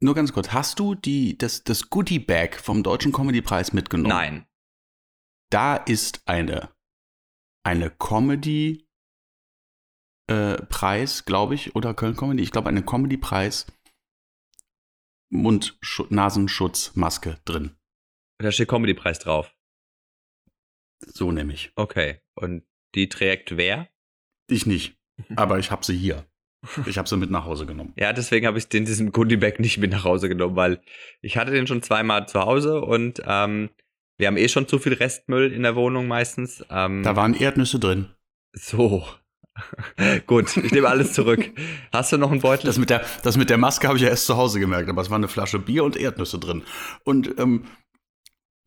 [0.00, 4.10] Nur ganz kurz, hast du die, das, das Goodie-Bag vom Deutschen Comedy-Preis mitgenommen?
[4.10, 4.46] Nein.
[5.50, 6.70] Da ist eine,
[7.64, 8.84] eine Comedy-
[10.30, 13.64] äh, Preis, glaube ich, oder Köln Comedy, ich glaube, eine Comedy-Preis
[15.30, 17.78] Mund-Nasenschutz-Maske drin.
[18.38, 19.56] Da steht Comedy-Preis drauf.
[21.00, 21.72] So nämlich.
[21.76, 22.20] Okay.
[22.34, 23.88] Und die trägt wer?
[24.50, 24.97] Ich nicht.
[25.36, 26.24] Aber ich habe sie hier.
[26.86, 27.92] Ich habe sie mit nach Hause genommen.
[27.96, 30.80] Ja, deswegen habe ich den diesen Goodie-Bag nicht mit nach Hause genommen, weil
[31.22, 33.70] ich hatte den schon zweimal zu Hause und ähm,
[34.18, 36.64] wir haben eh schon zu viel Restmüll in der Wohnung meistens.
[36.68, 38.10] Ähm, da waren Erdnüsse drin.
[38.52, 39.06] So.
[40.26, 41.50] Gut, ich nehme alles zurück.
[41.92, 42.66] Hast du noch einen Beutel?
[42.66, 45.02] Das mit der, das mit der Maske habe ich ja erst zu Hause gemerkt, aber
[45.02, 46.64] es war eine Flasche Bier und Erdnüsse drin.
[47.04, 47.66] Und ähm,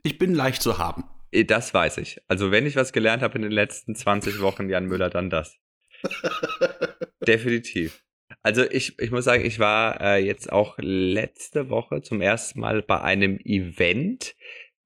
[0.04, 1.04] ich bin leicht zu haben.
[1.32, 2.22] Eh, das weiß ich.
[2.28, 5.58] Also wenn ich was gelernt habe in den letzten 20 Wochen, Jan Müller, dann das.
[7.28, 8.04] Definitiv.
[8.44, 12.82] Also ich, ich muss sagen, ich war äh, jetzt auch letzte Woche zum ersten Mal
[12.82, 14.36] bei einem Event,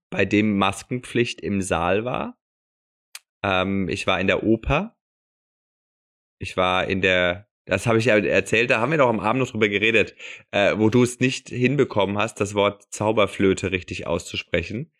[0.10, 2.38] bei dem Maskenpflicht im Saal war.
[3.44, 4.98] Ähm, ich war in der Oper.
[6.40, 9.42] Ich war in der, das habe ich ja erzählt, da haben wir doch am Abend
[9.42, 10.16] noch drüber geredet,
[10.52, 14.92] äh, wo du es nicht hinbekommen hast, das Wort Zauberflöte richtig auszusprechen.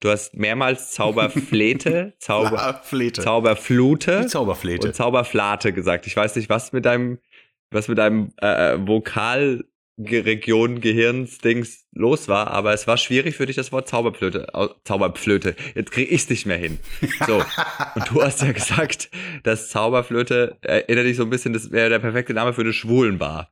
[0.00, 3.22] Du hast mehrmals Zauberflete, Zauber, Flete.
[3.22, 4.88] Zauberflute Die Zauberflete.
[4.88, 6.06] und Zauberflate gesagt.
[6.06, 7.18] Ich weiß nicht, was mit deinem,
[7.70, 13.72] was mit deinem äh, Vokalregion Gehirnsdings los war, aber es war schwierig für dich, das
[13.72, 15.56] Wort Zauberflöte, au- Zauberflöte.
[15.74, 16.78] Jetzt krieg ich's nicht mehr hin.
[17.26, 17.36] So.
[17.94, 19.10] Und du hast ja gesagt,
[19.42, 23.50] dass Zauberflöte erinnert dich so ein bisschen, das wäre der perfekte Name für eine Schwulenbar.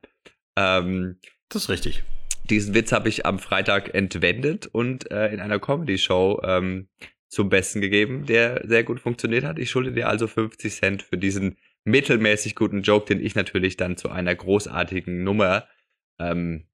[0.55, 1.17] Ähm,
[1.49, 2.03] das ist richtig.
[2.49, 6.87] Diesen Witz habe ich am Freitag entwendet und äh, in einer Comedy-Show ähm,
[7.29, 9.57] zum Besten gegeben, der sehr gut funktioniert hat.
[9.57, 13.97] Ich schulde dir also 50 Cent für diesen mittelmäßig guten Joke, den ich natürlich dann
[13.97, 15.67] zu einer großartigen Nummer
[16.19, 16.67] ähm,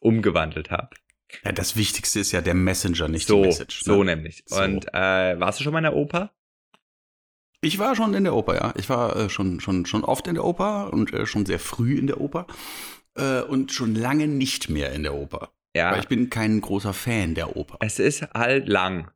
[0.00, 0.90] umgewandelt habe.
[1.44, 3.82] Ja, das Wichtigste ist ja der Messenger, nicht So, die Message.
[3.82, 4.14] so ne?
[4.14, 4.44] nämlich.
[4.46, 4.62] So.
[4.62, 6.30] Und äh, warst du schon mal in der Oper?
[7.60, 8.74] Ich war schon in der Oper, ja.
[8.76, 11.98] Ich war äh, schon, schon, schon oft in der Oper und äh, schon sehr früh
[11.98, 12.46] in der Oper
[13.16, 15.52] äh, und schon lange nicht mehr in der Oper.
[15.74, 15.92] Ja.
[15.92, 17.78] Weil ich bin kein großer Fan der Oper.
[17.80, 19.10] es ist halt lang.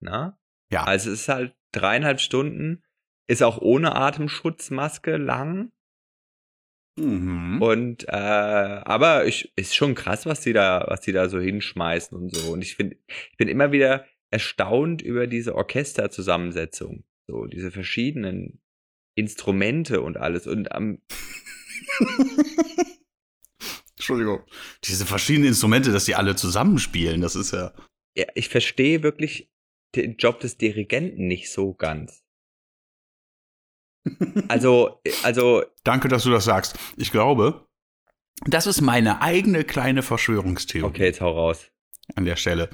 [0.00, 0.36] Ne?
[0.72, 0.84] Ja.
[0.84, 2.82] Also es ist halt dreieinhalb Stunden,
[3.28, 5.72] ist auch ohne Atemschutzmaske lang.
[6.98, 7.62] Mhm.
[7.62, 12.16] Und äh, aber ich ist schon krass, was die da, was die da so hinschmeißen
[12.18, 12.52] und so.
[12.52, 18.60] Und ich finde, ich bin immer wieder erstaunt über diese Orchesterzusammensetzung, so diese verschiedenen
[19.14, 20.46] Instrumente und alles.
[20.46, 20.98] Und am
[24.10, 24.40] Entschuldigung.
[24.84, 27.72] Diese verschiedenen Instrumente, dass die alle zusammenspielen, das ist ja.
[28.16, 29.50] ja, ich verstehe wirklich
[29.94, 32.22] den Job des Dirigenten nicht so ganz.
[34.48, 36.78] Also, also Danke, dass du das sagst.
[36.96, 37.66] Ich glaube,
[38.46, 41.70] das ist meine eigene kleine Verschwörungstheorie okay, jetzt hau raus.
[42.14, 42.70] an der Stelle.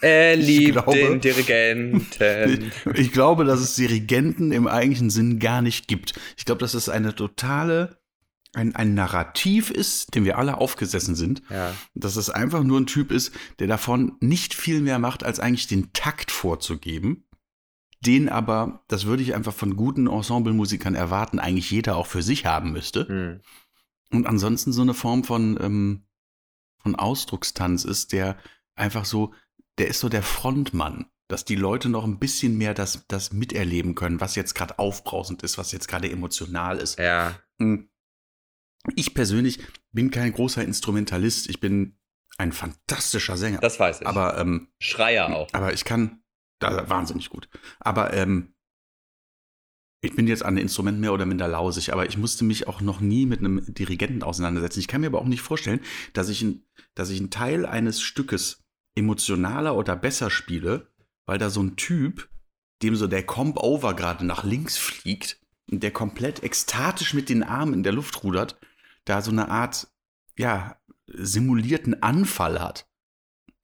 [0.00, 2.72] Er Ich liebt glaube- den Dirigenten.
[2.94, 6.14] Ich glaube, dass es Dirigenten im eigentlichen Sinn gar nicht gibt.
[6.38, 7.98] Ich glaube, dass es eine totale,
[8.54, 11.42] ein, ein Narrativ ist, dem wir alle aufgesessen sind.
[11.48, 11.74] ja.
[11.94, 15.66] Dass es einfach nur ein Typ ist, der davon nicht viel mehr macht, als eigentlich
[15.66, 17.24] den Takt vorzugeben.
[18.04, 22.46] Den aber, das würde ich einfach von guten Ensemblemusikern erwarten, eigentlich jeder auch für sich
[22.46, 23.06] haben müsste.
[23.06, 23.40] Hm.
[24.10, 26.04] Und ansonsten so eine Form von, ähm,
[26.82, 28.36] von Ausdruckstanz ist, der
[28.74, 29.32] einfach so,
[29.78, 33.94] der ist so der Frontmann, dass die Leute noch ein bisschen mehr das, das miterleben
[33.94, 36.98] können, was jetzt gerade aufbrausend ist, was jetzt gerade emotional ist.
[36.98, 37.36] Ja.
[37.58, 37.88] Hm.
[38.96, 39.60] Ich persönlich
[39.92, 41.98] bin kein großer Instrumentalist, ich bin
[42.38, 43.58] ein fantastischer Sänger.
[43.58, 44.06] Das weiß ich.
[44.06, 45.48] aber, ähm, Schreier auch.
[45.52, 46.22] aber ich kann,
[46.58, 47.48] da, wahnsinnig gut.
[47.78, 48.54] Aber ähm,
[50.00, 52.80] ich bin jetzt an den Instrumenten mehr oder minder lausig, aber ich musste mich auch
[52.80, 54.80] noch nie mit einem Dirigenten auseinandersetzen.
[54.80, 55.80] Ich kann mir aber auch nicht vorstellen,
[56.12, 56.64] dass ich, ein,
[56.94, 58.64] dass ich einen Teil eines Stückes
[58.96, 60.88] emotionaler oder besser spiele,
[61.26, 62.28] weil da so ein Typ,
[62.82, 65.40] dem so der Comp-Over gerade nach links fliegt
[65.70, 68.58] und der komplett ekstatisch mit den Armen in der Luft rudert,
[69.04, 69.88] da so eine Art,
[70.38, 72.88] ja, simulierten Anfall hat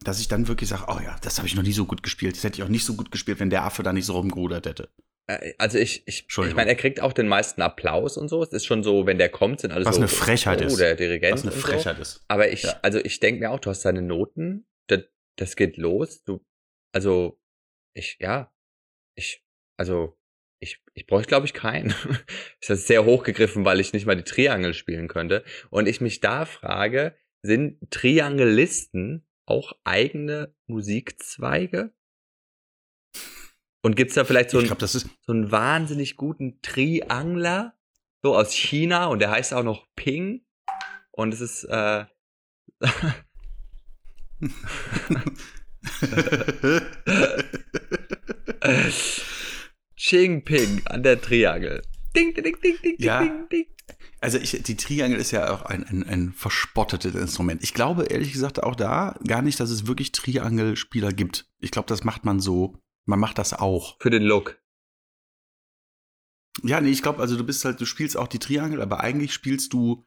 [0.05, 2.37] dass ich dann wirklich sage, oh ja, das habe ich noch nie so gut gespielt.
[2.37, 4.66] Das hätte ich auch nicht so gut gespielt, wenn der Affe da nicht so rumgerudert
[4.66, 4.90] hätte.
[5.27, 8.42] Äh, Also ich, ich, ich meine, er kriegt auch den meisten Applaus und so.
[8.42, 10.01] Es ist schon so, wenn der kommt, sind alle Was so.
[10.01, 10.79] eine Frechheit oh, ist.
[10.79, 11.33] der Dirigent.
[11.35, 12.14] Was eine Frechheit ist.
[12.14, 12.20] So.
[12.29, 12.79] Aber ich, Ja.
[12.83, 15.01] also ich denke mir auch, du hast deine Noten, das,
[15.37, 16.22] das geht los.
[16.22, 16.44] Du,
[16.92, 17.40] also
[17.94, 18.55] ich, ja,
[19.16, 19.44] ich,
[19.77, 20.17] also
[20.61, 21.90] ich, ich bräuchte, glaube ich, keinen.
[22.61, 25.44] ist das sehr hochgegriffen, weil ich nicht mal die Triangel spielen könnte.
[25.71, 31.92] Und ich mich da frage, sind Triangelisten auch eigene Musikzweige?
[33.83, 35.09] Und gibt's da vielleicht so ich ein, glaube, das ist.
[35.23, 37.75] so einen wahnsinnig guten Triangler,
[38.23, 40.44] so aus China und der heißt auch noch Ping
[41.12, 42.05] und es ist äh,
[49.98, 51.82] Ching Ping an der Triangel.
[52.16, 53.20] Ding, ding, ding, ding, ding, Ja.
[53.22, 53.66] ding, ding.
[54.20, 57.62] also ich, die Triangel ist ja auch ein, ein, ein verspottetes Instrument.
[57.62, 61.48] Ich glaube ehrlich gesagt auch da gar nicht, dass es wirklich Triangelspieler gibt.
[61.58, 62.76] Ich glaube, das macht man so.
[63.06, 63.96] Man macht das auch.
[64.00, 64.58] Für den Look.
[66.62, 69.32] Ja, nee, ich glaube, also du bist halt, du spielst auch die Triangel, aber eigentlich
[69.32, 70.04] spielst du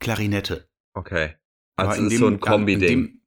[0.00, 0.68] Klarinette.
[0.94, 1.34] Okay.
[1.76, 3.20] Also es dem- ist so ein Kombi-Ding.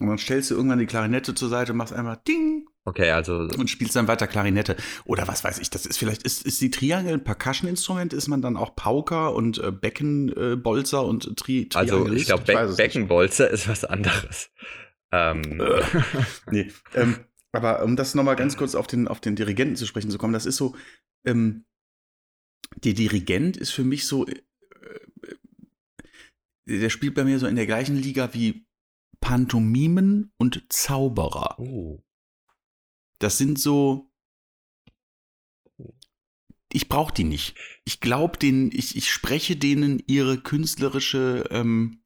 [0.00, 3.68] Und dann stellst du irgendwann die Klarinette zur Seite, machst einmal Ding Okay, also und
[3.68, 4.74] spielst dann weiter Klarinette.
[5.04, 8.14] Oder was weiß ich, das ist vielleicht, ist, ist die Triangel ein Percussion-Instrument?
[8.14, 12.22] Ist man dann auch Pauker und äh, Beckenbolzer und Tri also Triangelist?
[12.22, 12.74] ich glaube Be.
[12.76, 14.50] Beckenbolzer ist was anderes.
[15.12, 15.82] Ähm, Äh.
[16.50, 17.16] Nee, ähm,
[17.52, 20.32] aber um das nochmal ganz kurz auf den, auf den Dirigenten zu sprechen zu kommen,
[20.32, 20.74] das ist so,
[21.26, 21.66] ähm,
[22.84, 24.40] der Dirigent ist für mich so, äh,
[26.66, 28.66] der spielt bei mir so in der gleichen Liga wie
[29.20, 31.58] Pantomimen und Zauberer.
[31.58, 32.02] Oh.
[33.18, 34.10] Das sind so.
[36.72, 37.56] Ich brauche die nicht.
[37.84, 42.02] Ich glaube denen, ich, ich spreche denen ihre künstlerische, ähm,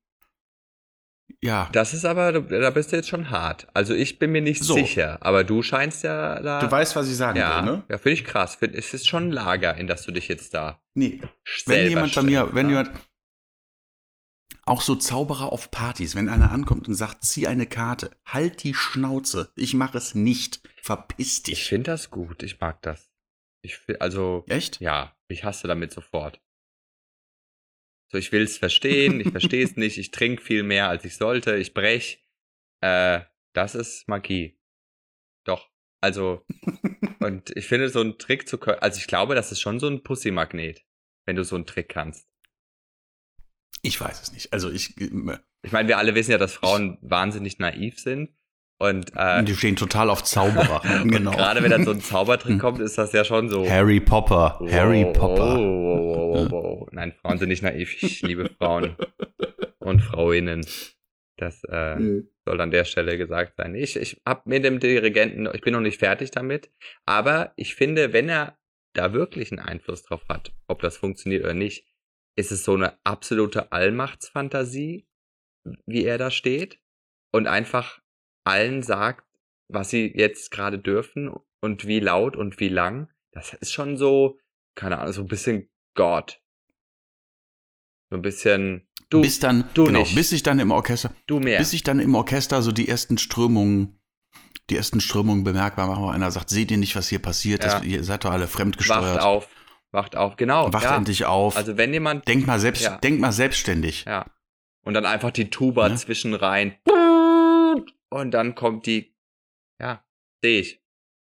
[1.43, 1.69] ja.
[1.73, 3.67] Das ist aber, da bist du jetzt schon hart.
[3.75, 4.75] Also ich bin mir nicht So.
[4.75, 6.61] sicher, aber du scheinst ja da.
[6.61, 7.83] Du weißt, was ich sagen ja, will, ne?
[7.89, 8.55] ja finde ich krass.
[8.55, 10.81] Find, es ist schon ein Lager, in das du dich jetzt da.
[10.95, 11.21] Nee.
[11.67, 12.73] Wenn jemand bei mir, wenn ne?
[12.73, 12.91] jemand,
[14.65, 18.75] auch so Zauberer auf Partys, wenn einer ankommt und sagt, zieh eine Karte, halt die
[18.75, 21.65] Schnauze, ich mache es nicht, verpiss Ich dich.
[21.69, 22.43] finde das gut.
[22.43, 23.11] Ich mag das.
[23.63, 24.81] Ich fi- also Echt?
[24.81, 26.41] ja, ich hasse damit sofort.
[28.11, 31.17] So, ich will es verstehen, ich verstehe es nicht, ich trinke viel mehr, als ich
[31.17, 32.25] sollte, ich brech.
[32.83, 33.21] Äh,
[33.55, 34.59] das ist Magie.
[35.45, 35.71] Doch.
[36.03, 36.45] Also,
[37.21, 39.87] und ich finde, so einen Trick zu können, also ich glaube, das ist schon so
[39.89, 40.85] ein Pussy-Magnet,
[41.27, 42.29] wenn du so einen Trick kannst.
[43.83, 44.53] Ich weiß es nicht.
[44.53, 45.11] Also ich, äh,
[45.63, 48.31] Ich meine, wir alle wissen ja, dass Frauen wahnsinnig naiv sind.
[48.79, 50.81] Und, äh, die stehen total auf Zauberer.
[51.05, 51.31] genau.
[51.31, 53.69] gerade wenn dann so ein Zaubertrick kommt, ist das ja schon so.
[53.69, 55.57] Harry Popper, Harry Wow, Popper.
[55.57, 56.89] wow, wow, wow, wow.
[56.93, 58.03] Nein, Frauen sind nicht naiv.
[58.03, 58.97] Ich liebe Frauen
[59.79, 60.67] und Frauinnen.
[61.37, 63.75] Das äh, soll an der Stelle gesagt sein.
[63.75, 66.71] Ich, ich hab mit dem Dirigenten, ich bin noch nicht fertig damit,
[67.07, 68.59] aber ich finde, wenn er
[68.95, 71.87] da wirklich einen Einfluss drauf hat, ob das funktioniert oder nicht,
[72.37, 75.07] ist es so eine absolute Allmachtsfantasie,
[75.87, 76.81] wie er da steht
[77.31, 78.01] und einfach
[78.45, 79.27] allen sagt,
[79.69, 83.09] was sie jetzt gerade dürfen und wie laut und wie lang.
[83.33, 84.39] Das ist schon so,
[84.75, 86.41] keine Ahnung, so ein bisschen Gott.
[88.11, 90.15] So ein bisschen, du, bis dann, du genau, nicht.
[90.15, 91.59] bis ich dann im Orchester, du mehr.
[91.59, 93.99] bis ich dann im Orchester so die ersten Strömungen,
[94.69, 97.65] die ersten Strömungen bemerkbar mache, wo einer sagt, seht ihr nicht, was hier passiert?
[97.65, 97.79] Ja.
[97.79, 99.23] Das, ihr seid doch alle Wacht fremdgesteuert.
[99.23, 99.49] auf,
[99.93, 100.73] wacht auf, genau.
[100.73, 100.97] Wacht ja.
[100.97, 101.57] endlich auf.
[101.57, 102.97] Also wenn jemand, denk mal selbst, Ja.
[102.99, 104.05] denk mal selbstständig.
[104.07, 104.27] ja,
[104.85, 105.97] und dann einfach die Tuba Ne?
[105.97, 106.77] zwischen rein
[108.11, 109.15] und dann kommt die,
[109.81, 110.05] ja,
[110.43, 110.83] sehe ich.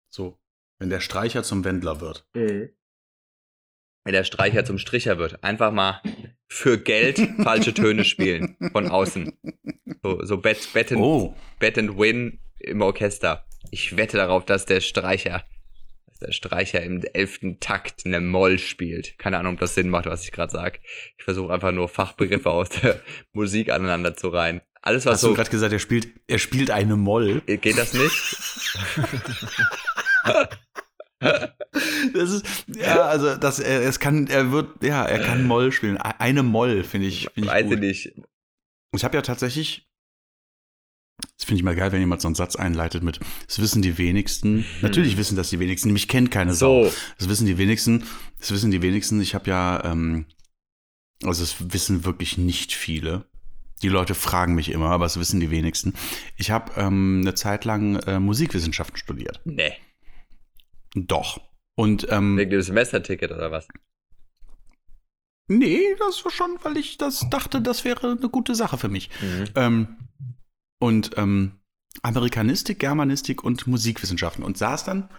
[0.10, 0.38] So,
[0.80, 2.28] wenn der Streicher zum Wendler wird.
[2.34, 6.02] Wenn der Streicher zum Stricher wird, einfach mal
[6.48, 9.34] für Geld falsche Töne spielen von außen.
[10.04, 13.46] So, so Bet, Bet, and, Oh, Bet and Win im Orchester.
[13.72, 15.44] Ich wette darauf, dass der Streicher,
[16.26, 19.18] der Streicher im elften Takt eine Moll spielt.
[19.18, 20.80] Keine Ahnung, ob das Sinn macht, was ich gerade sage.
[21.18, 23.00] Ich versuche einfach nur Fachbegriffe aus der
[23.34, 24.62] Musik aneinander zu reihen.
[24.82, 25.34] Alles, was hast du so.
[25.34, 27.42] gerade gesagt, er spielt, er spielt eine Moll.
[27.42, 28.14] Geht das nicht?
[32.14, 35.98] Das ist, ja, also, das, er, es kann, er wird, ja, er kann Moll spielen.
[35.98, 37.80] Eine Moll, finde ich, finde ich Weiß gut.
[37.80, 38.14] nicht.
[38.94, 39.90] Ich habe ja tatsächlich,
[41.38, 43.98] das finde ich mal geil, wenn jemand so einen Satz einleitet mit, das wissen die
[43.98, 44.66] wenigsten.
[44.82, 46.86] Natürlich wissen das die wenigsten, mich kennt keine Sau.
[46.86, 48.04] So, Das wissen die wenigsten,
[48.40, 49.22] das wissen die wenigsten.
[49.22, 50.26] Ich habe ja, ähm,
[51.24, 53.26] also es wissen wirklich nicht viele.
[53.82, 55.94] Die Leute fragen mich immer, aber es wissen die wenigsten.
[56.38, 59.42] Ich habe ähm, eine Zeit lang äh, Musikwissenschaften studiert.
[59.46, 59.74] ne.
[60.96, 61.42] Doch.
[61.76, 63.68] Und ähm, Wegen dem Semesterticket oder was?
[65.48, 69.10] nee, das war schon, weil ich das dachte, das wäre eine gute Sache für mich.
[69.22, 69.46] Mhm.
[69.56, 69.98] Ähm,
[70.80, 71.60] und ähm,
[72.02, 74.44] Amerikanistik, Germanistik und Musikwissenschaften.
[74.44, 75.10] Und saß dann,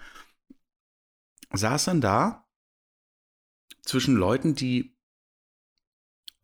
[1.53, 2.49] saß dann da
[3.83, 4.97] zwischen Leuten, die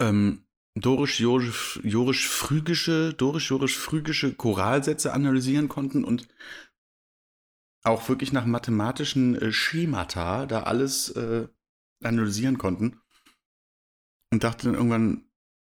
[0.01, 6.29] ähm, dorisch-jorisch- jorisch-phrygische, dorisch-jorisch-phrygische Choralsätze analysieren konnten und
[7.85, 11.49] auch wirklich nach mathematischen äh, Schemata da alles äh,
[12.03, 13.01] analysieren konnten.
[14.31, 15.31] Und dachte dann irgendwann,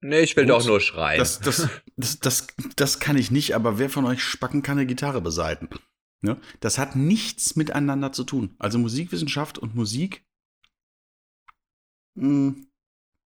[0.03, 0.53] Nee, ich will Gut.
[0.53, 1.19] doch nur schreien.
[1.19, 4.87] das, das, das, das, das kann ich nicht, aber wer von euch Spacken kann eine
[4.87, 5.69] Gitarre besaiten?
[6.21, 6.41] Ne?
[6.61, 8.55] Das hat nichts miteinander zu tun.
[8.59, 10.25] Also Musikwissenschaft und Musik.
[12.15, 12.55] mh,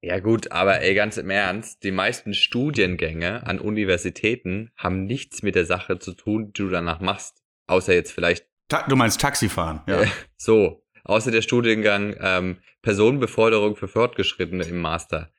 [0.03, 5.55] Ja gut, aber ey, ganz im Ernst, die meisten Studiengänge an Universitäten haben nichts mit
[5.55, 7.43] der Sache zu tun, die du danach machst.
[7.67, 10.03] Außer jetzt vielleicht ta du meinst Taxifahren, ja.
[10.37, 15.33] So, außer der Studiengang ähm, Personenbeförderung für Fortgeschrittene im Master.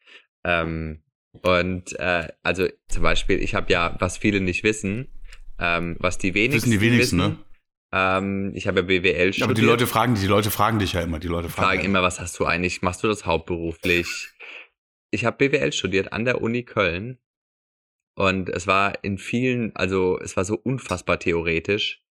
[0.45, 1.02] Ähm,
[1.41, 5.07] und äh, also zum Beispiel, ich habe ja, was viele nicht wissen,
[5.59, 7.43] ähm, was die wenigsten Wissen die wenigsten, wissen, ne?
[7.91, 9.43] ähm, ich habe ja BWL studiert.
[9.43, 11.19] Aber die Leute fragen, die Leute fragen dich ja immer.
[11.19, 12.81] Die Leute fragen, fragen ja immer, was hast du eigentlich?
[12.81, 14.31] Machst du das hauptberuflich?
[15.11, 17.19] Ich habe BWL studiert an der Uni Köln
[18.15, 22.03] und es war in vielen, also es war so unfassbar theoretisch,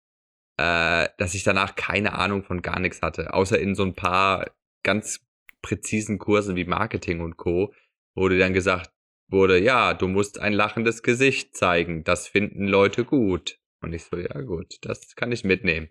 [0.58, 4.50] äh, dass ich danach keine Ahnung von gar nichts hatte, außer in so ein paar
[4.82, 5.26] ganz
[5.62, 7.74] präzisen Kursen wie Marketing und Co,
[8.14, 8.90] wurde dann gesagt
[9.30, 13.58] wurde, ja, du musst ein lachendes Gesicht zeigen, das finden Leute gut.
[13.82, 15.88] Und ich so, ja gut, das kann ich mitnehmen.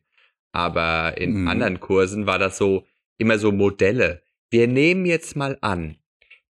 [0.52, 1.47] Aber in Mhm.
[1.47, 2.86] anderen Kursen war das so
[3.17, 4.23] immer so Modelle.
[4.49, 5.97] Wir nehmen jetzt mal an,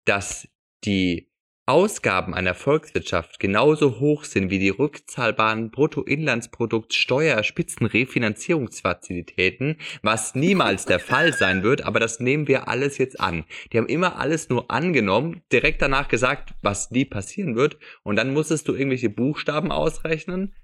[0.04, 0.48] dass
[0.84, 1.27] die
[1.68, 10.86] Ausgaben einer Volkswirtschaft genauso hoch sind wie die rückzahlbaren Bruttoinlandsprodukt Steuer Spitzen Refinanzierungsfazilitäten, was niemals
[10.86, 13.44] der Fall sein wird, aber das nehmen wir alles jetzt an.
[13.70, 18.32] Die haben immer alles nur angenommen, direkt danach gesagt, was nie passieren wird und dann
[18.32, 20.54] musstest du irgendwelche Buchstaben ausrechnen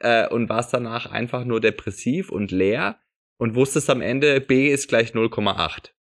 [0.00, 2.98] äh, und warst danach einfach nur depressiv und leer
[3.36, 5.93] und wusstest am Ende, B ist gleich 0,8.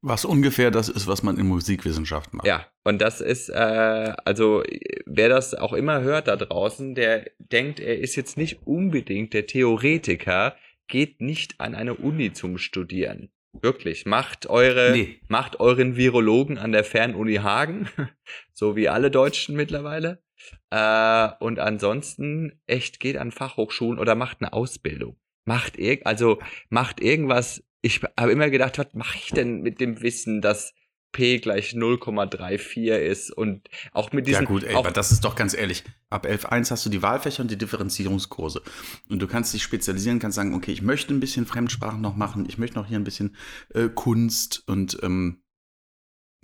[0.00, 2.46] Was ungefähr das ist, was man in Musikwissenschaft macht.
[2.46, 4.62] Ja, und das ist, äh, also
[5.06, 9.46] wer das auch immer hört da draußen, der denkt, er ist jetzt nicht unbedingt der
[9.46, 10.56] Theoretiker,
[10.88, 13.30] geht nicht an eine Uni zum Studieren.
[13.52, 15.20] Wirklich, macht eure, nee.
[15.28, 17.88] macht euren Virologen an der Fernuni Hagen,
[18.52, 20.22] so wie alle Deutschen mittlerweile.
[20.70, 25.18] Äh, und ansonsten echt geht an Fachhochschulen oder macht eine Ausbildung.
[25.44, 26.38] Macht irg also
[26.68, 30.74] macht irgendwas ich habe immer gedacht, was mache ich denn mit dem Wissen, dass
[31.12, 34.42] P gleich 0,34 ist und auch mit diesen.
[34.42, 35.84] Ja, gut, ey, aber das ist doch ganz ehrlich.
[36.10, 38.62] Ab 11.1 hast du die Wahlfächer und die Differenzierungskurse.
[39.08, 42.46] Und du kannst dich spezialisieren, kannst sagen, okay, ich möchte ein bisschen Fremdsprachen noch machen,
[42.48, 43.36] ich möchte noch hier ein bisschen
[43.74, 45.42] äh, Kunst und ähm,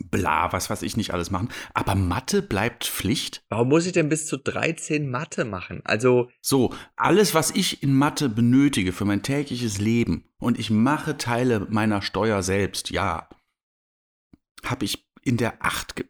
[0.03, 1.49] bla, was weiß ich nicht alles machen.
[1.73, 3.43] Aber Mathe bleibt Pflicht.
[3.49, 5.81] Warum muss ich denn bis zu 13 Mathe machen?
[5.85, 6.29] Also.
[6.41, 11.67] So, alles, was ich in Mathe benötige für mein tägliches Leben und ich mache Teile
[11.69, 13.29] meiner Steuer selbst, ja,
[14.63, 16.05] habe ich in der 8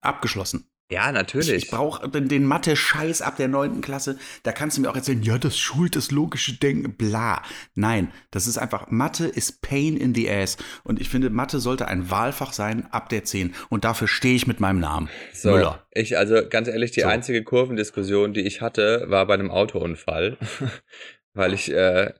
[0.00, 0.68] abgeschlossen.
[0.90, 1.48] Ja, natürlich.
[1.48, 3.80] Ich, ich brauche den Mathe-Scheiß ab der 9.
[3.80, 4.18] Klasse.
[4.44, 7.42] Da kannst du mir auch erzählen, ja, das schult das logische Denken, bla.
[7.74, 10.56] Nein, das ist einfach, Mathe ist Pain in the Ass.
[10.84, 13.54] Und ich finde, Mathe sollte ein Wahlfach sein ab der 10.
[13.68, 15.08] Und dafür stehe ich mit meinem Namen.
[15.32, 15.86] So, Müller.
[15.90, 17.08] Ich, also ganz ehrlich, die so.
[17.08, 20.36] einzige Kurvendiskussion, die ich hatte, war bei einem Autounfall.
[21.34, 22.12] Weil ich äh,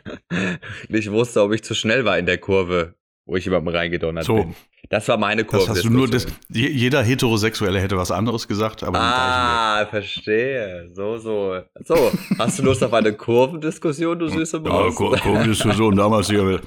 [0.88, 2.94] nicht wusste, ob ich zu schnell war in der Kurve,
[3.26, 4.36] wo ich jemandem reingedonnert so.
[4.36, 4.54] bin.
[4.90, 5.66] Das war meine Kurve.
[5.66, 10.88] Das hast du nur das, jeder Heterosexuelle hätte was anderes gesagt, aber Ah, verstehe.
[10.94, 11.60] So, so.
[11.84, 14.90] So, hast du Lust auf eine Kurvendiskussion, du süße Maus?
[14.90, 16.62] Ja, Kur Kurvendiskussion damals hier mit,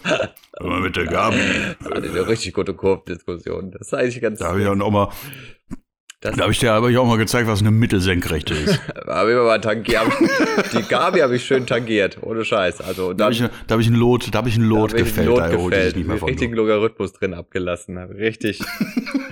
[0.84, 1.38] mit der Gabi.
[1.80, 3.72] Das war eine richtig gute Kurvendiskussion.
[3.72, 4.40] Das ist eigentlich ganz.
[4.40, 5.10] Da habe ich auch noch mal
[6.22, 8.80] das da habe ich dir aber auch mal gezeigt, was eine Mittelsenkrechte ist.
[9.08, 10.04] habe ich mal tangiert.
[10.72, 12.80] die Gabi habe ich schön tangiert, ohne Scheiß.
[12.80, 15.28] Also da habe ich, hab ich ein Lot, da habe ich ein Lot gefällt.
[15.28, 15.98] Lot da gefällt.
[15.98, 17.98] Ich nicht richtigen Logarithmus drin abgelassen.
[17.98, 18.62] Richtig.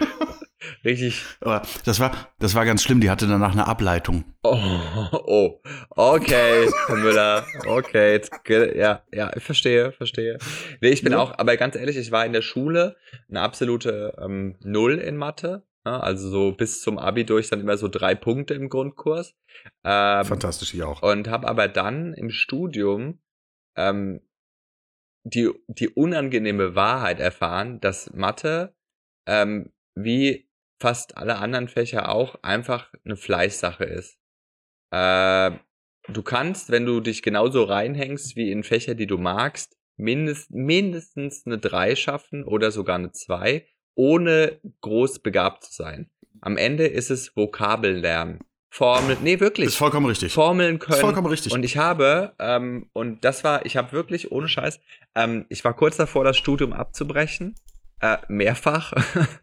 [0.83, 1.21] richtig.
[1.41, 3.01] Aber das war, das war ganz schlimm.
[3.01, 4.23] Die hatte danach eine Ableitung.
[4.41, 4.57] Oh,
[5.11, 5.61] oh.
[5.91, 7.45] okay, Herr Müller.
[7.67, 8.19] Okay,
[8.75, 10.39] ja, ja, ich verstehe, verstehe.
[10.81, 11.19] Nee, ich bin ja.
[11.19, 12.95] auch, aber ganz ehrlich, ich war in der Schule
[13.29, 15.68] eine absolute ähm, Null in Mathe.
[15.97, 19.35] Also so bis zum Abi durch dann immer so drei Punkte im Grundkurs.
[19.83, 21.01] Ähm, Fantastisch, ich auch.
[21.01, 23.19] Und habe aber dann im Studium
[23.75, 24.21] ähm,
[25.23, 28.73] die, die unangenehme Wahrheit erfahren, dass Mathe
[29.27, 30.49] ähm, wie
[30.81, 34.17] fast alle anderen Fächer auch einfach eine Fleißsache ist.
[34.91, 35.51] Äh,
[36.07, 41.45] du kannst, wenn du dich genauso reinhängst wie in Fächer, die du magst, mindest, mindestens
[41.45, 46.09] eine 3 schaffen oder sogar eine 2 ohne groß begabt zu sein.
[46.41, 48.39] Am Ende ist es Vokabellernen.
[48.71, 49.67] Formeln, nee, wirklich.
[49.67, 50.31] Ist vollkommen richtig.
[50.31, 50.95] Formeln können.
[50.95, 51.51] Ist vollkommen richtig.
[51.53, 54.79] Und ich habe, ähm, und das war, ich habe wirklich, ohne Scheiß,
[55.15, 57.55] ähm, ich war kurz davor, das Studium abzubrechen.
[57.99, 58.93] Äh, mehrfach.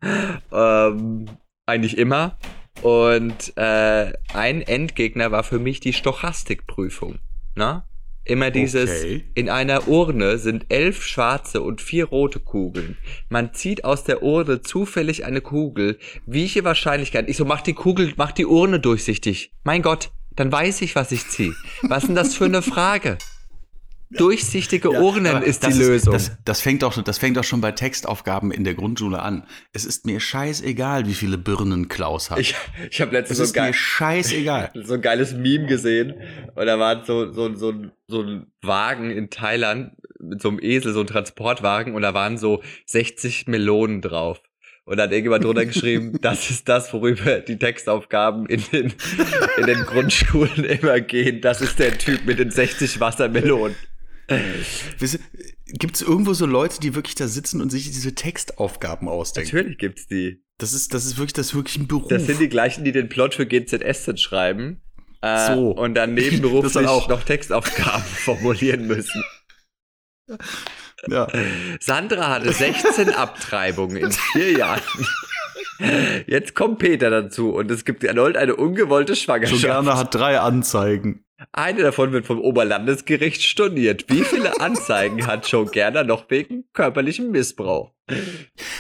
[0.53, 1.27] ähm,
[1.67, 2.39] eigentlich immer.
[2.83, 7.19] Und äh, ein Endgegner war für mich die Stochastikprüfung.
[7.55, 7.89] Na?
[8.27, 9.25] Immer dieses, okay.
[9.35, 12.97] in einer Urne sind elf schwarze und vier rote Kugeln.
[13.29, 15.99] Man zieht aus der Urne zufällig eine Kugel.
[16.27, 17.29] Welche Wahrscheinlichkeit?
[17.29, 19.53] Ich so, mach die Kugel, mach die Urne durchsichtig.
[19.62, 21.55] Mein Gott, dann weiß ich, was ich ziehe.
[21.83, 23.17] Was ist denn das für eine Frage?
[24.11, 26.12] Durchsichtige ja, Urnen ist die Lösung.
[26.12, 29.45] das, das, fängt auch, das fängt auch schon bei Textaufgaben in der Grundschule an.
[29.73, 32.38] Es ist mir scheißegal, wie viele Birnen Klaus hat.
[32.38, 32.55] Ich,
[32.88, 34.71] ich habe letztens es so, scheißegal.
[34.85, 36.14] so ein geiles Meme gesehen.
[36.55, 37.75] Und da war so, so, so,
[38.07, 41.97] so ein Wagen in Thailand mit so einem Esel, so ein Transportwagen.
[41.97, 44.41] Und da waren so 60 Melonen drauf.
[44.85, 48.95] Und dann hat irgendjemand drunter geschrieben, das ist das, worüber die Textaufgaben in den,
[49.59, 51.41] in den Grundschulen immer gehen.
[51.41, 53.74] Das ist der Typ mit den 60 Wassermelonen.
[55.66, 59.55] Gibt es irgendwo so Leute, die wirklich da sitzen und sich diese Textaufgaben ausdenken?
[59.55, 60.43] Natürlich gibt's die.
[60.59, 62.09] Das ist, das ist wirklich, das ist wirklich ein Beruf.
[62.09, 64.81] Das sind die gleichen, die den Plot für GZS schreiben.
[65.20, 65.70] Äh, so.
[65.70, 69.22] Und dann nebenberuflich auch noch Textaufgaben formulieren müssen.
[71.09, 71.29] Ja.
[71.81, 74.83] Sandra hatte 16 Abtreibungen in vier Jahren.
[76.27, 79.61] Jetzt kommt Peter dazu und es gibt erneut eine ungewollte Schwangerschaft.
[79.61, 81.26] Juliana hat drei Anzeigen.
[81.53, 84.09] Eine davon wird vom Oberlandesgericht storniert.
[84.09, 87.93] Wie viele Anzeigen hat Joe Gerner noch wegen körperlichem Missbrauch?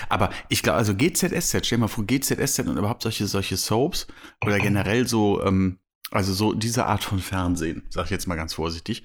[0.08, 4.06] Aber ich glaube, also GZSZ, stell dir mal vor, GZSZ und überhaupt solche, solche Soaps
[4.44, 5.78] oder generell so, ähm,
[6.10, 9.02] also so diese Art von Fernsehen, sag ich jetzt mal ganz vorsichtig,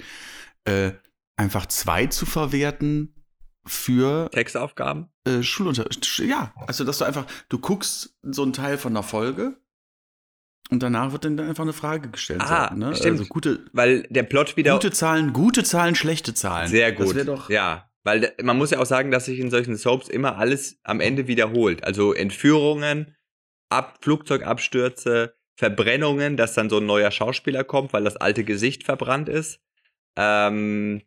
[0.66, 0.92] äh,
[1.36, 3.16] einfach zwei zu verwerten
[3.66, 5.12] für Textaufgaben?
[5.26, 6.20] äh, Schulunterricht.
[6.20, 9.58] Ja, also dass du einfach, du guckst so einen Teil von einer Folge
[10.70, 12.42] und danach wird dann einfach eine Frage gestellt.
[12.44, 12.96] Ah, so, ne?
[12.96, 13.20] stimmt.
[13.20, 14.74] Also gute, Weil der Plot wieder.
[14.74, 16.70] gute Zahlen, gute Zahlen, schlechte Zahlen.
[16.70, 17.16] Sehr Das gut.
[17.16, 17.50] wäre doch.
[17.50, 21.00] Ja, weil man muss ja auch sagen, dass sich in solchen Soaps immer alles am
[21.02, 21.84] Ende wiederholt.
[21.84, 23.16] Also Entführungen,
[23.70, 29.30] Ab Flugzeugabstürze, Verbrennungen, dass dann so ein neuer Schauspieler kommt, weil das alte Gesicht verbrannt
[29.30, 29.60] ist.
[30.18, 31.02] Ähm,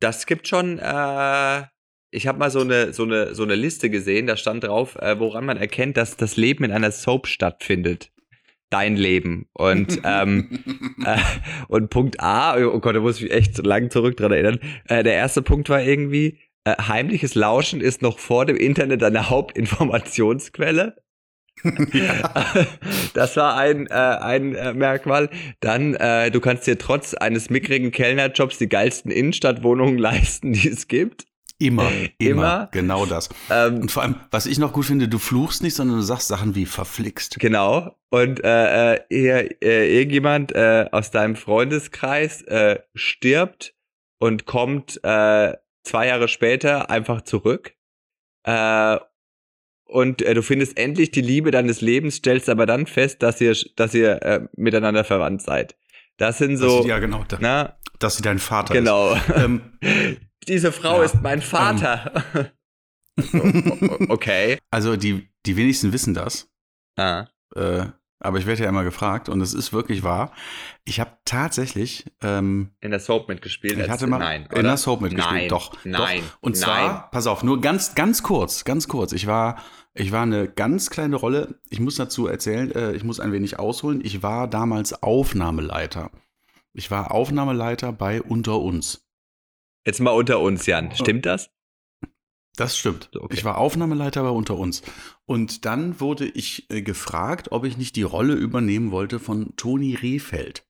[0.00, 0.78] das gibt schon.
[0.78, 1.64] Äh,
[2.10, 4.26] ich habe mal so eine so eine so eine Liste gesehen.
[4.26, 8.10] Da stand drauf, äh, woran man erkennt, dass das Leben in einer Soap stattfindet.
[8.74, 10.58] Dein Leben und ähm,
[11.04, 11.16] äh,
[11.68, 14.58] und Punkt A, oh Gott, da muss ich mich echt lang zurück dran erinnern.
[14.88, 19.30] Äh, der erste Punkt war irgendwie, äh, heimliches Lauschen ist noch vor dem Internet eine
[19.30, 20.96] Hauptinformationsquelle.
[23.14, 25.30] Das war ein, äh, ein äh, Merkmal.
[25.60, 30.88] Dann, äh, du kannst dir trotz eines mickrigen Kellnerjobs die geilsten Innenstadtwohnungen leisten, die es
[30.88, 31.26] gibt.
[31.64, 32.68] Immer, immer, Immer.
[32.72, 33.30] Genau das.
[33.50, 36.28] Ähm, Und vor allem, was ich noch gut finde, du fluchst nicht, sondern du sagst
[36.28, 37.38] Sachen wie verflixt.
[37.40, 37.96] Genau.
[38.10, 43.74] Und äh, äh, hier, äh, irgendjemand äh, aus deinem Freundeskreis äh, stirbt
[44.18, 45.54] und kommt äh,
[45.84, 47.74] zwei Jahre später einfach zurück.
[48.44, 48.98] Äh,
[49.86, 53.56] und äh, du findest endlich die Liebe deines Lebens, stellst aber dann fest, dass ihr,
[53.76, 55.76] dass ihr äh, miteinander verwandt seid.
[56.16, 57.24] Das sind so, dass, ja, genau.
[57.26, 59.14] Da, na, dass sie dein Vater genau.
[59.14, 59.22] ist.
[59.34, 59.60] Ähm,
[60.48, 61.04] Diese Frau Ja.
[61.04, 62.24] ist mein Vater.
[63.16, 64.58] so, o- okay.
[64.70, 66.48] also die, die wenigsten wissen das.
[66.96, 67.26] Ah.
[67.54, 67.86] Äh,
[68.20, 70.32] aber ich werde ja immer gefragt und es ist wirklich wahr.
[70.84, 73.78] Ich habe tatsächlich, ähm, In der Soap mitgespielt.
[73.78, 75.40] ich hatte mal nein, in der Soap mitgespielt.
[75.42, 76.38] Nein, Doch, nein, doch.
[76.40, 76.62] Und nein.
[76.62, 79.12] zwar, pass auf, nur ganz, ganz kurz, ganz kurz.
[79.12, 79.62] Ich war,
[79.92, 81.60] ich war eine ganz kleine Rolle.
[81.68, 84.00] Ich muss dazu erzählen, äh, ich muss ein wenig ausholen.
[84.02, 86.10] Ich war damals Aufnahmeleiter.
[86.72, 89.06] Ich war Aufnahmeleiter bei Unter uns.
[89.86, 90.94] Jetzt mal unter uns, Jan.
[90.94, 91.50] Stimmt das?
[92.56, 93.10] Das stimmt.
[93.14, 93.34] Okay.
[93.34, 94.82] Ich war Aufnahmeleiter bei Unter uns.
[95.26, 99.94] Und dann wurde ich äh, gefragt, ob ich nicht die Rolle übernehmen wollte von Toni
[99.94, 100.64] Rehfeld.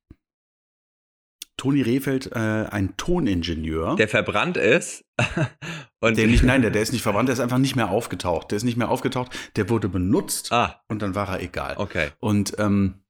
[1.57, 2.39] Toni Rehfeld, äh,
[2.71, 3.97] ein Toningenieur.
[3.97, 5.05] Der verbrannt ist.
[6.01, 8.51] und der nicht, nein, der, der ist nicht verbrannt, der ist einfach nicht mehr aufgetaucht.
[8.51, 11.77] Der ist nicht mehr aufgetaucht, der wurde benutzt Ah, und dann war er egal.
[11.77, 12.09] okay.
[12.19, 13.04] Und ähm,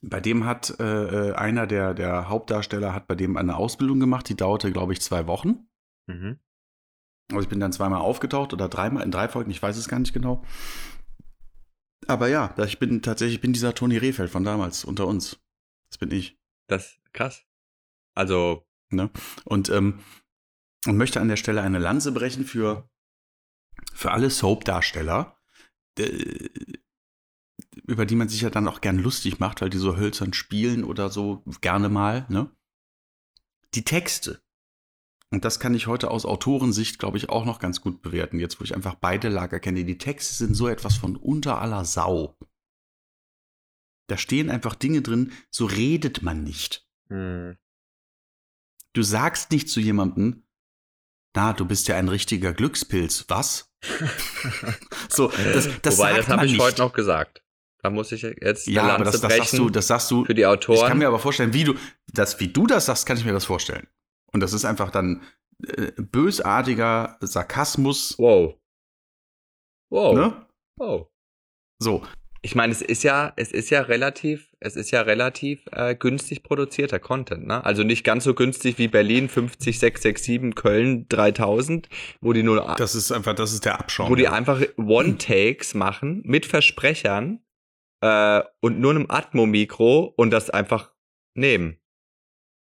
[0.00, 4.28] bei dem hat äh, äh, einer der, der Hauptdarsteller hat bei dem eine Ausbildung gemacht,
[4.28, 5.68] die dauerte, glaube ich, zwei Wochen.
[6.06, 6.38] Mhm.
[7.30, 9.98] Also ich bin dann zweimal aufgetaucht oder dreimal in drei Folgen, ich weiß es gar
[9.98, 10.44] nicht genau.
[12.06, 15.38] Aber ja, ich bin tatsächlich, ich bin dieser Toni Rehfeld von damals unter uns.
[15.90, 16.38] Das bin ich.
[16.68, 17.44] Das krass.
[18.14, 19.10] Also, Ne?
[19.44, 20.00] Und, ähm,
[20.86, 22.88] und möchte an der Stelle eine Lanze brechen für,
[23.92, 25.36] für alle Soap-Darsteller,
[25.98, 26.48] äh,
[27.88, 30.84] über die man sich ja dann auch gern lustig macht, weil die so hölzern spielen
[30.84, 32.26] oder so gerne mal.
[32.28, 32.50] Ne?
[33.74, 34.42] Die Texte.
[35.30, 38.60] Und das kann ich heute aus Autorensicht, glaube ich, auch noch ganz gut bewerten, jetzt
[38.60, 39.84] wo ich einfach beide Lager kenne.
[39.84, 42.36] Die Texte sind so etwas von unter aller Sau.
[44.06, 46.86] Da stehen einfach Dinge drin, so redet man nicht.
[47.08, 47.56] hm.
[48.94, 50.44] Du sagst nicht zu jemandem,
[51.36, 53.70] na, du bist ja ein richtiger Glückspilz, was?
[55.08, 56.60] so, das, das Wobei, das habe ich nicht.
[56.60, 57.44] heute noch gesagt.
[57.82, 60.24] Da muss ich jetzt Ja, aber das, das sagst du, das sagst du.
[60.24, 60.88] für die Ich Autoren.
[60.88, 61.74] kann mir aber vorstellen, wie du,
[62.12, 63.86] das, wie du das sagst, kann ich mir das vorstellen.
[64.32, 65.22] Und das ist einfach dann
[65.66, 68.54] äh, bösartiger Sarkasmus, wow.
[69.90, 70.14] Wow.
[70.14, 70.46] ne?
[70.76, 71.08] Wow.
[71.80, 72.02] So,
[72.42, 76.42] Ich meine, es ist ja, es ist ja relativ, es ist ja relativ äh, günstig
[76.42, 77.64] produzierter Content, ne?
[77.64, 81.88] Also nicht ganz so günstig wie Berlin 50667, Köln 3000,
[82.20, 84.10] wo die nur, das ist einfach, das ist der Abschaum.
[84.10, 84.32] wo die ja.
[84.32, 87.40] einfach One-Takes machen mit Versprechern
[88.00, 90.92] äh, und nur einem Atmo-Mikro und das einfach
[91.34, 91.78] nehmen.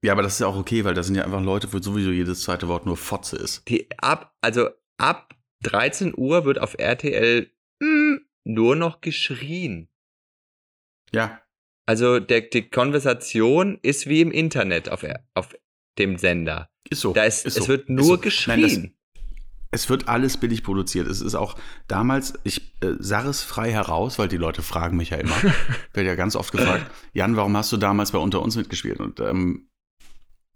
[0.05, 2.11] ja, aber das ist ja auch okay, weil das sind ja einfach Leute, wo sowieso
[2.11, 3.69] jedes zweite Wort nur Fotze ist.
[3.69, 7.51] Die ab, also ab 13 Uhr wird auf RTL
[7.83, 8.15] mm,
[8.45, 9.89] nur noch geschrien.
[11.13, 11.43] Ja,
[11.87, 15.05] Also der, die Konversation ist wie im Internet auf,
[15.35, 15.57] auf
[15.99, 16.71] dem Sender.
[16.89, 17.13] ist so.
[17.13, 17.69] Da ist, ist es so.
[17.69, 18.19] wird Ist nur so.
[18.19, 18.61] geschrien.
[18.83, 18.97] Nein,
[19.71, 21.07] es wird alles billig produziert.
[21.07, 21.57] Es ist auch
[21.87, 25.37] damals, ich äh, sage es frei heraus, weil die Leute fragen mich ja immer.
[25.93, 28.99] Werde ja ganz oft gefragt, Jan, warum hast du damals bei Unter uns mitgespielt?
[28.99, 29.69] Und ähm,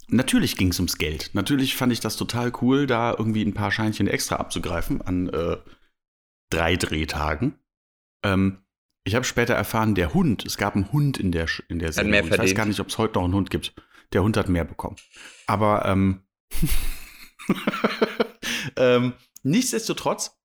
[0.09, 1.31] natürlich ging es ums Geld.
[1.33, 5.59] Natürlich fand ich das total cool, da irgendwie ein paar Scheinchen extra abzugreifen an äh,
[6.51, 7.55] drei Drehtagen.
[8.25, 8.59] Ähm,
[9.07, 11.93] Ich habe später erfahren, der Hund, es gab einen Hund in der, in der.
[12.05, 13.75] Mehr ich weiß gar nicht, ob es heute noch einen Hund gibt.
[14.13, 14.97] Der Hund hat mehr bekommen.
[15.47, 16.23] Aber ähm,
[18.77, 20.39] ähm, nichtsdestotrotz,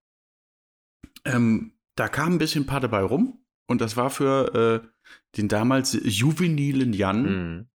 [1.25, 5.97] ähm, da kam ein bisschen Paar dabei rum und das war für äh, den damals
[6.01, 7.69] juvenilen Jan mhm.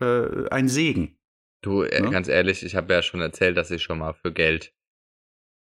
[0.00, 1.18] äh, ein Segen.
[1.62, 2.10] Du, äh, ja?
[2.10, 4.74] ganz ehrlich, ich habe ja schon erzählt, dass ich schon mal für Geld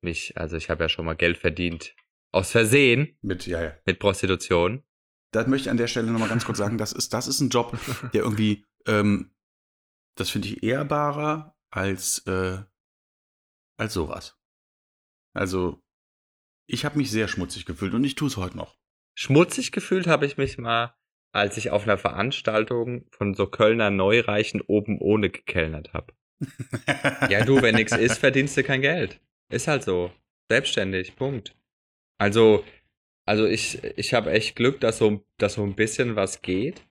[0.03, 1.95] mich, also ich habe ja schon mal Geld verdient.
[2.33, 3.17] Aus Versehen.
[3.23, 3.77] Mit, ja, ja.
[3.87, 4.83] Mit Prostitution.
[5.33, 7.49] Das möchte ich an der Stelle nochmal ganz kurz sagen, das ist, das ist ein
[7.49, 7.79] Job,
[8.13, 9.33] der irgendwie, ähm,
[10.17, 12.59] das finde ich ehrbarer als, äh,
[13.77, 14.39] als sowas.
[15.35, 15.83] Also,
[16.67, 18.77] ich habe mich sehr schmutzig gefühlt und ich tue es heute noch.
[19.17, 20.97] Schmutzig gefühlt habe ich mich mal,
[21.33, 26.15] als ich auf einer Veranstaltung von so Kölner Neureichen oben ohne gekellnert habe.
[27.31, 29.21] ja, du, wenn nichts ist, verdienst du kein Geld.
[29.51, 30.13] Ist halt so.
[30.51, 31.57] Selbstständig, Punkt.
[32.19, 32.65] Also,
[33.27, 36.87] also ich, ich habe echt Glück, dass so, dass so ein bisschen was geht.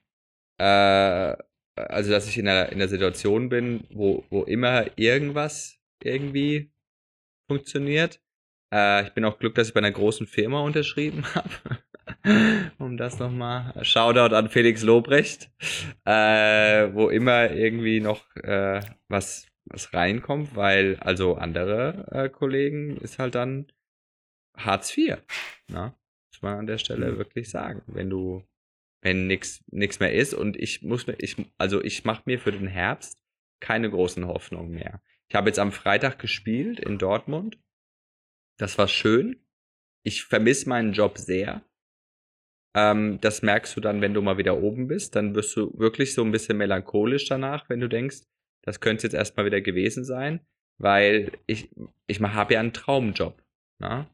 [0.58, 1.36] Äh,
[1.76, 6.73] also, dass ich in der, in der Situation bin, wo, wo immer irgendwas irgendwie
[7.46, 8.20] funktioniert.
[8.72, 11.78] Äh, ich bin auch Glück, dass ich bei einer großen Firma unterschrieben habe.
[12.78, 13.72] um das nochmal.
[13.84, 15.50] Shoutout an Felix Lobrecht,
[16.04, 23.18] äh, wo immer irgendwie noch äh, was, was reinkommt, weil also andere äh, Kollegen ist
[23.18, 23.66] halt dann
[24.56, 25.18] Hartz IV.
[25.68, 25.86] Na?
[25.86, 25.94] Ne?
[26.30, 27.18] Muss man an der Stelle mhm.
[27.18, 27.82] wirklich sagen.
[27.86, 28.44] Wenn du,
[29.02, 32.66] wenn nichts mehr ist und ich muss mir, ich, also ich mache mir für den
[32.66, 33.18] Herbst
[33.60, 35.00] keine großen Hoffnungen mehr.
[35.30, 37.58] Ich habe jetzt am Freitag gespielt in Dortmund.
[38.58, 39.44] Das war schön.
[40.04, 41.64] Ich vermisse meinen Job sehr.
[42.76, 45.16] Ähm, das merkst du dann, wenn du mal wieder oben bist.
[45.16, 48.22] Dann wirst du wirklich so ein bisschen melancholisch danach, wenn du denkst,
[48.62, 50.40] das könnte jetzt erstmal wieder gewesen sein,
[50.78, 51.70] weil ich,
[52.06, 53.42] ich habe ja einen Traumjob.
[53.78, 54.10] Na?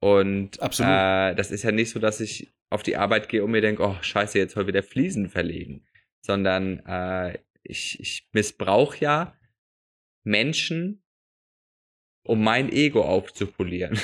[0.00, 3.60] Und äh, das ist ja nicht so, dass ich auf die Arbeit gehe und mir
[3.60, 5.86] denke, oh scheiße, jetzt soll wieder Fliesen verlegen.
[6.24, 9.35] Sondern äh, ich, ich missbrauche ja
[10.26, 11.02] Menschen,
[12.24, 13.98] um mein Ego aufzupolieren.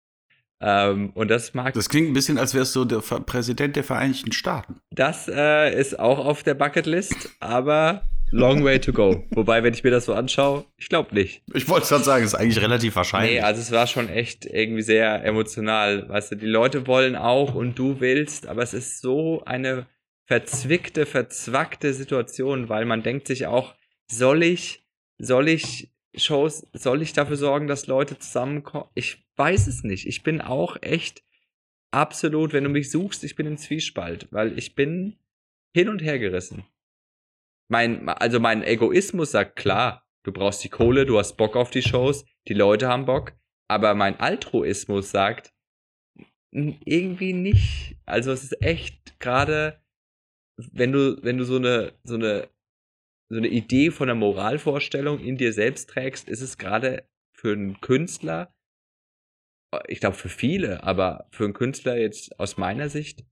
[0.60, 1.74] ähm, und das mag.
[1.74, 4.80] Das klingt ein bisschen, als wärst du der Präsident der Vereinigten Staaten.
[4.90, 9.24] Das äh, ist auch auf der Bucketlist, aber long way to go.
[9.30, 11.42] Wobei, wenn ich mir das so anschaue, ich glaube nicht.
[11.52, 13.32] Ich wollte gerade sagen, ist eigentlich relativ wahrscheinlich.
[13.32, 16.08] Nee, also es war schon echt irgendwie sehr emotional.
[16.08, 19.86] Weißt du, die Leute wollen auch und du willst, aber es ist so eine
[20.24, 23.74] verzwickte, verzwackte Situation, weil man denkt sich auch,
[24.10, 24.87] soll ich,
[25.18, 28.88] soll ich Shows, soll ich dafür sorgen, dass Leute zusammenkommen?
[28.94, 30.06] Ich weiß es nicht.
[30.06, 31.22] Ich bin auch echt
[31.90, 35.16] absolut, wenn du mich suchst, ich bin im Zwiespalt, weil ich bin
[35.74, 36.64] hin und her gerissen.
[37.70, 41.82] Mein, also mein Egoismus sagt klar, du brauchst die Kohle, du hast Bock auf die
[41.82, 43.34] Shows, die Leute haben Bock,
[43.68, 45.52] aber mein Altruismus sagt
[46.50, 47.96] irgendwie nicht.
[48.06, 49.82] Also es ist echt gerade
[50.58, 52.48] wenn du, wenn du so eine, so eine,
[53.30, 57.80] so eine Idee von einer Moralvorstellung in dir selbst trägst, ist es gerade für einen
[57.80, 58.54] Künstler,
[59.86, 63.24] ich glaube für viele, aber für einen Künstler jetzt aus meiner Sicht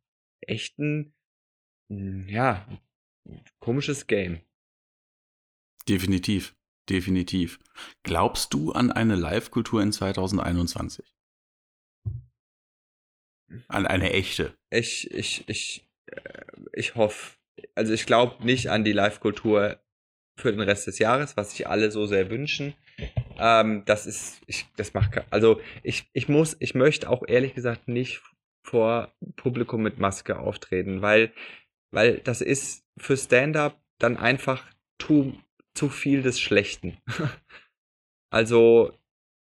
[0.43, 1.15] echt ein,
[1.91, 2.69] hm, ja,
[3.59, 4.43] komisches Game.
[5.89, 6.55] Definitiv,
[6.91, 7.59] definitiv.
[8.03, 11.07] Glaubst du an eine Live-Kultur in 2021?
[13.69, 14.57] An eine echte?
[14.71, 15.89] Ich, ich, ich,
[16.73, 17.39] ich hoffe,
[17.75, 19.81] also ich glaube nicht an die Live-Kultur
[20.37, 22.75] für den Rest des Jahres, was sich alle so sehr wünschen.
[23.39, 27.89] Ähm, das ist, ich, das macht, also ich, ich muss, ich möchte auch ehrlich gesagt
[27.89, 28.23] nicht
[28.65, 31.33] vor Publikum mit Maske auftreten, weil,
[31.93, 34.67] weil das ist für Stand-up dann einfach
[35.01, 35.39] zu,
[35.75, 36.99] zu viel des Schlechten.
[38.31, 38.93] also,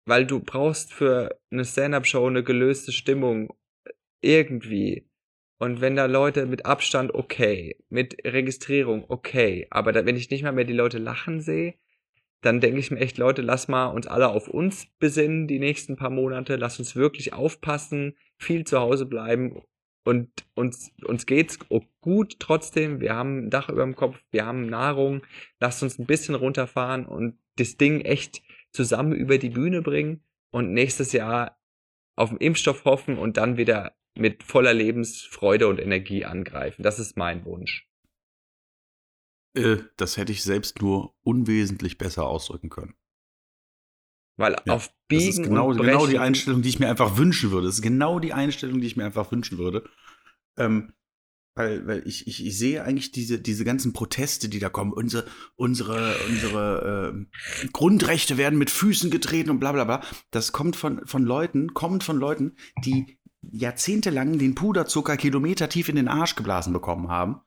[0.06, 3.56] weil du brauchst für eine Stand-up-Show eine gelöste Stimmung
[4.22, 5.08] irgendwie.
[5.64, 10.42] Und wenn da Leute mit Abstand okay, mit Registrierung okay, aber da, wenn ich nicht
[10.42, 11.72] mal mehr die Leute lachen sehe,
[12.42, 15.96] dann denke ich mir echt, Leute, lass mal uns alle auf uns besinnen die nächsten
[15.96, 19.62] paar Monate, lass uns wirklich aufpassen, viel zu Hause bleiben
[20.04, 21.58] und uns, uns geht's
[22.02, 25.22] gut trotzdem, wir haben ein Dach über dem Kopf, wir haben Nahrung,
[25.60, 30.74] lasst uns ein bisschen runterfahren und das Ding echt zusammen über die Bühne bringen und
[30.74, 31.58] nächstes Jahr
[32.16, 36.82] auf den Impfstoff hoffen und dann wieder mit voller Lebensfreude und Energie angreifen.
[36.82, 37.88] Das ist mein Wunsch.
[39.54, 42.94] Äh, das hätte ich selbst nur unwesentlich besser ausdrücken können.
[44.36, 47.16] Weil ja, auf Biegen das ist genau, und genau die Einstellung, die ich mir einfach
[47.16, 47.66] wünschen würde.
[47.66, 49.88] Das ist genau die Einstellung, die ich mir einfach wünschen würde.
[50.56, 50.92] Ähm,
[51.56, 54.92] weil, weil ich, ich, ich sehe eigentlich diese, diese ganzen Proteste, die da kommen.
[54.92, 60.02] Unsere, unsere, unsere äh, Grundrechte werden mit Füßen getreten und bla bla bla.
[60.32, 63.18] Das kommt von, von Leuten, kommt von Leuten, die
[63.52, 67.40] jahrzehntelang den Puderzucker kilometertief in den Arsch geblasen bekommen haben,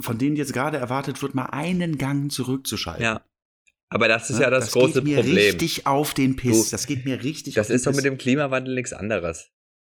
[0.00, 3.04] von denen jetzt gerade erwartet wird, mal einen Gang zurückzuschalten.
[3.04, 3.24] Ja.
[3.88, 5.36] Aber das ist ja, das, das große geht mir Problem.
[5.36, 6.70] richtig auf den Piss.
[6.70, 9.50] Du, das geht mir richtig Das auf den ist doch mit dem Klimawandel nichts anderes.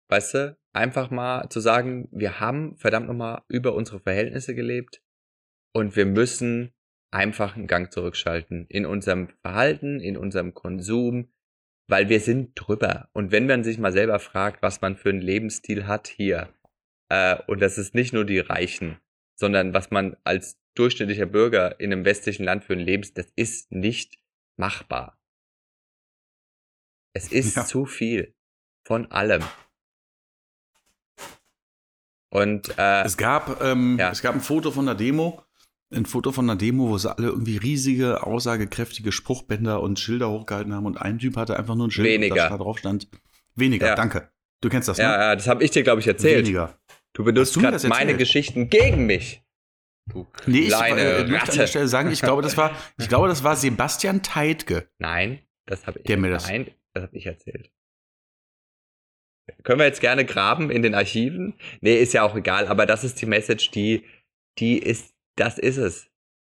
[0.08, 0.58] Weißt du?
[0.74, 5.02] Einfach mal zu sagen, wir haben verdammt nochmal über unsere Verhältnisse gelebt
[5.72, 6.74] und wir müssen
[7.10, 11.32] einfach einen Gang zurückschalten in unserem Verhalten, in unserem Konsum,
[11.88, 13.08] weil wir sind drüber.
[13.12, 16.52] Und wenn man sich mal selber fragt, was man für einen Lebensstil hat hier,
[17.08, 18.98] äh, und das ist nicht nur die Reichen,
[19.38, 23.72] sondern was man als durchschnittlicher Bürger in einem westlichen Land für ein Lebensstil, das ist
[23.72, 24.18] nicht
[24.56, 25.18] machbar.
[27.14, 27.64] Es ist Ja.
[27.64, 28.34] zu viel
[28.86, 29.42] von allem.
[32.30, 34.10] Und äh, Es gab, ähm, Ja.
[34.10, 35.42] es gab ein Foto von der Demo,
[35.94, 40.74] ein Foto von der Demo, wo sie alle irgendwie riesige, aussagekräftige Spruchbänder und Schilder hochgehalten
[40.74, 42.48] haben und ein Typ hatte einfach nur ein Schild, Weniger.
[42.48, 43.08] da drauf stand,
[43.54, 43.94] weniger, Ja.
[43.94, 44.30] danke.
[44.62, 45.04] Du kennst das, ne?
[45.04, 46.44] ja, ja, das habe ich dir, glaube ich, erzählt.
[46.46, 46.78] Weniger.
[47.12, 48.16] Du benutzt gerade meine?
[48.16, 49.42] Geschichten gegen mich.
[50.08, 51.66] Du Nee, ich äh, möchte an der.
[51.66, 54.88] Stelle sagen, ich glaube, das war, ich glaube, das war Sebastian Teitke.
[54.98, 56.04] Nein, das habe ich.
[56.06, 57.70] Der mir das- Nein, das habe ich erzählt.
[59.62, 61.54] Können wir jetzt gerne graben in den Archiven?
[61.80, 64.04] Nee, ist ja auch egal, aber das ist die Message, die,
[64.58, 66.10] die ist, das ist es.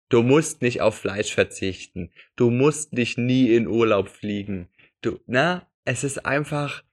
[0.09, 2.11] Du musst nicht auf Fleisch verzichten.
[2.35, 4.69] Du musst nicht nie in Urlaub fliegen.
[5.01, 6.83] Du, na, es ist einfach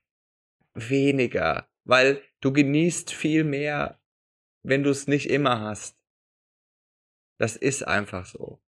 [0.73, 3.99] weniger, weil du genießt viel mehr,
[4.63, 5.97] wenn du es nicht immer hast.
[7.37, 8.61] Das ist einfach so.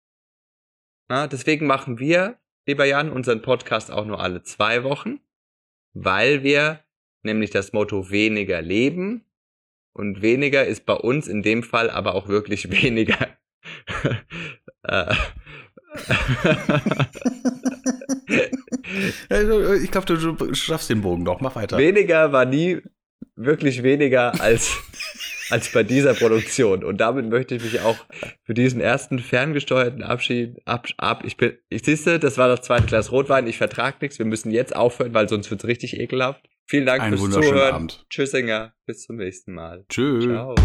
[1.07, 5.19] Na, deswegen machen wir, lieber Jan, unseren Podcast auch nur alle zwei Wochen,
[5.93, 6.83] weil wir
[7.23, 9.25] nämlich das Motto weniger leben
[9.93, 13.27] und weniger ist bei uns in dem Fall aber auch wirklich weniger.
[14.83, 15.13] Äh,
[19.29, 21.41] Also, Ich glaube, du, du schaffst den Bogen doch.
[21.41, 21.77] Mach weiter.
[21.77, 22.81] weniger war nie
[23.35, 24.77] wirklich weniger als,
[25.49, 26.83] als bei dieser Produktion.
[26.83, 27.97] Und damit möchte ich mich auch
[28.43, 30.87] für diesen ersten ferngesteuerten Abschied ab.
[30.97, 33.47] ab ich bin, ich siehste, das war das zweite Glas Rotwein.
[33.47, 34.19] Ich vertrag nichts.
[34.19, 36.47] Wir müssen jetzt aufhören, weil sonst wird's richtig ekelhaft.
[36.71, 37.73] Vielen Dank Einen fürs Zuhören.
[37.73, 38.05] Abend.
[38.09, 38.73] Tschüssinger.
[38.85, 39.83] Bis zum nächsten Mal.
[39.89, 40.23] Tschüss.
[40.23, 40.55] Ciao.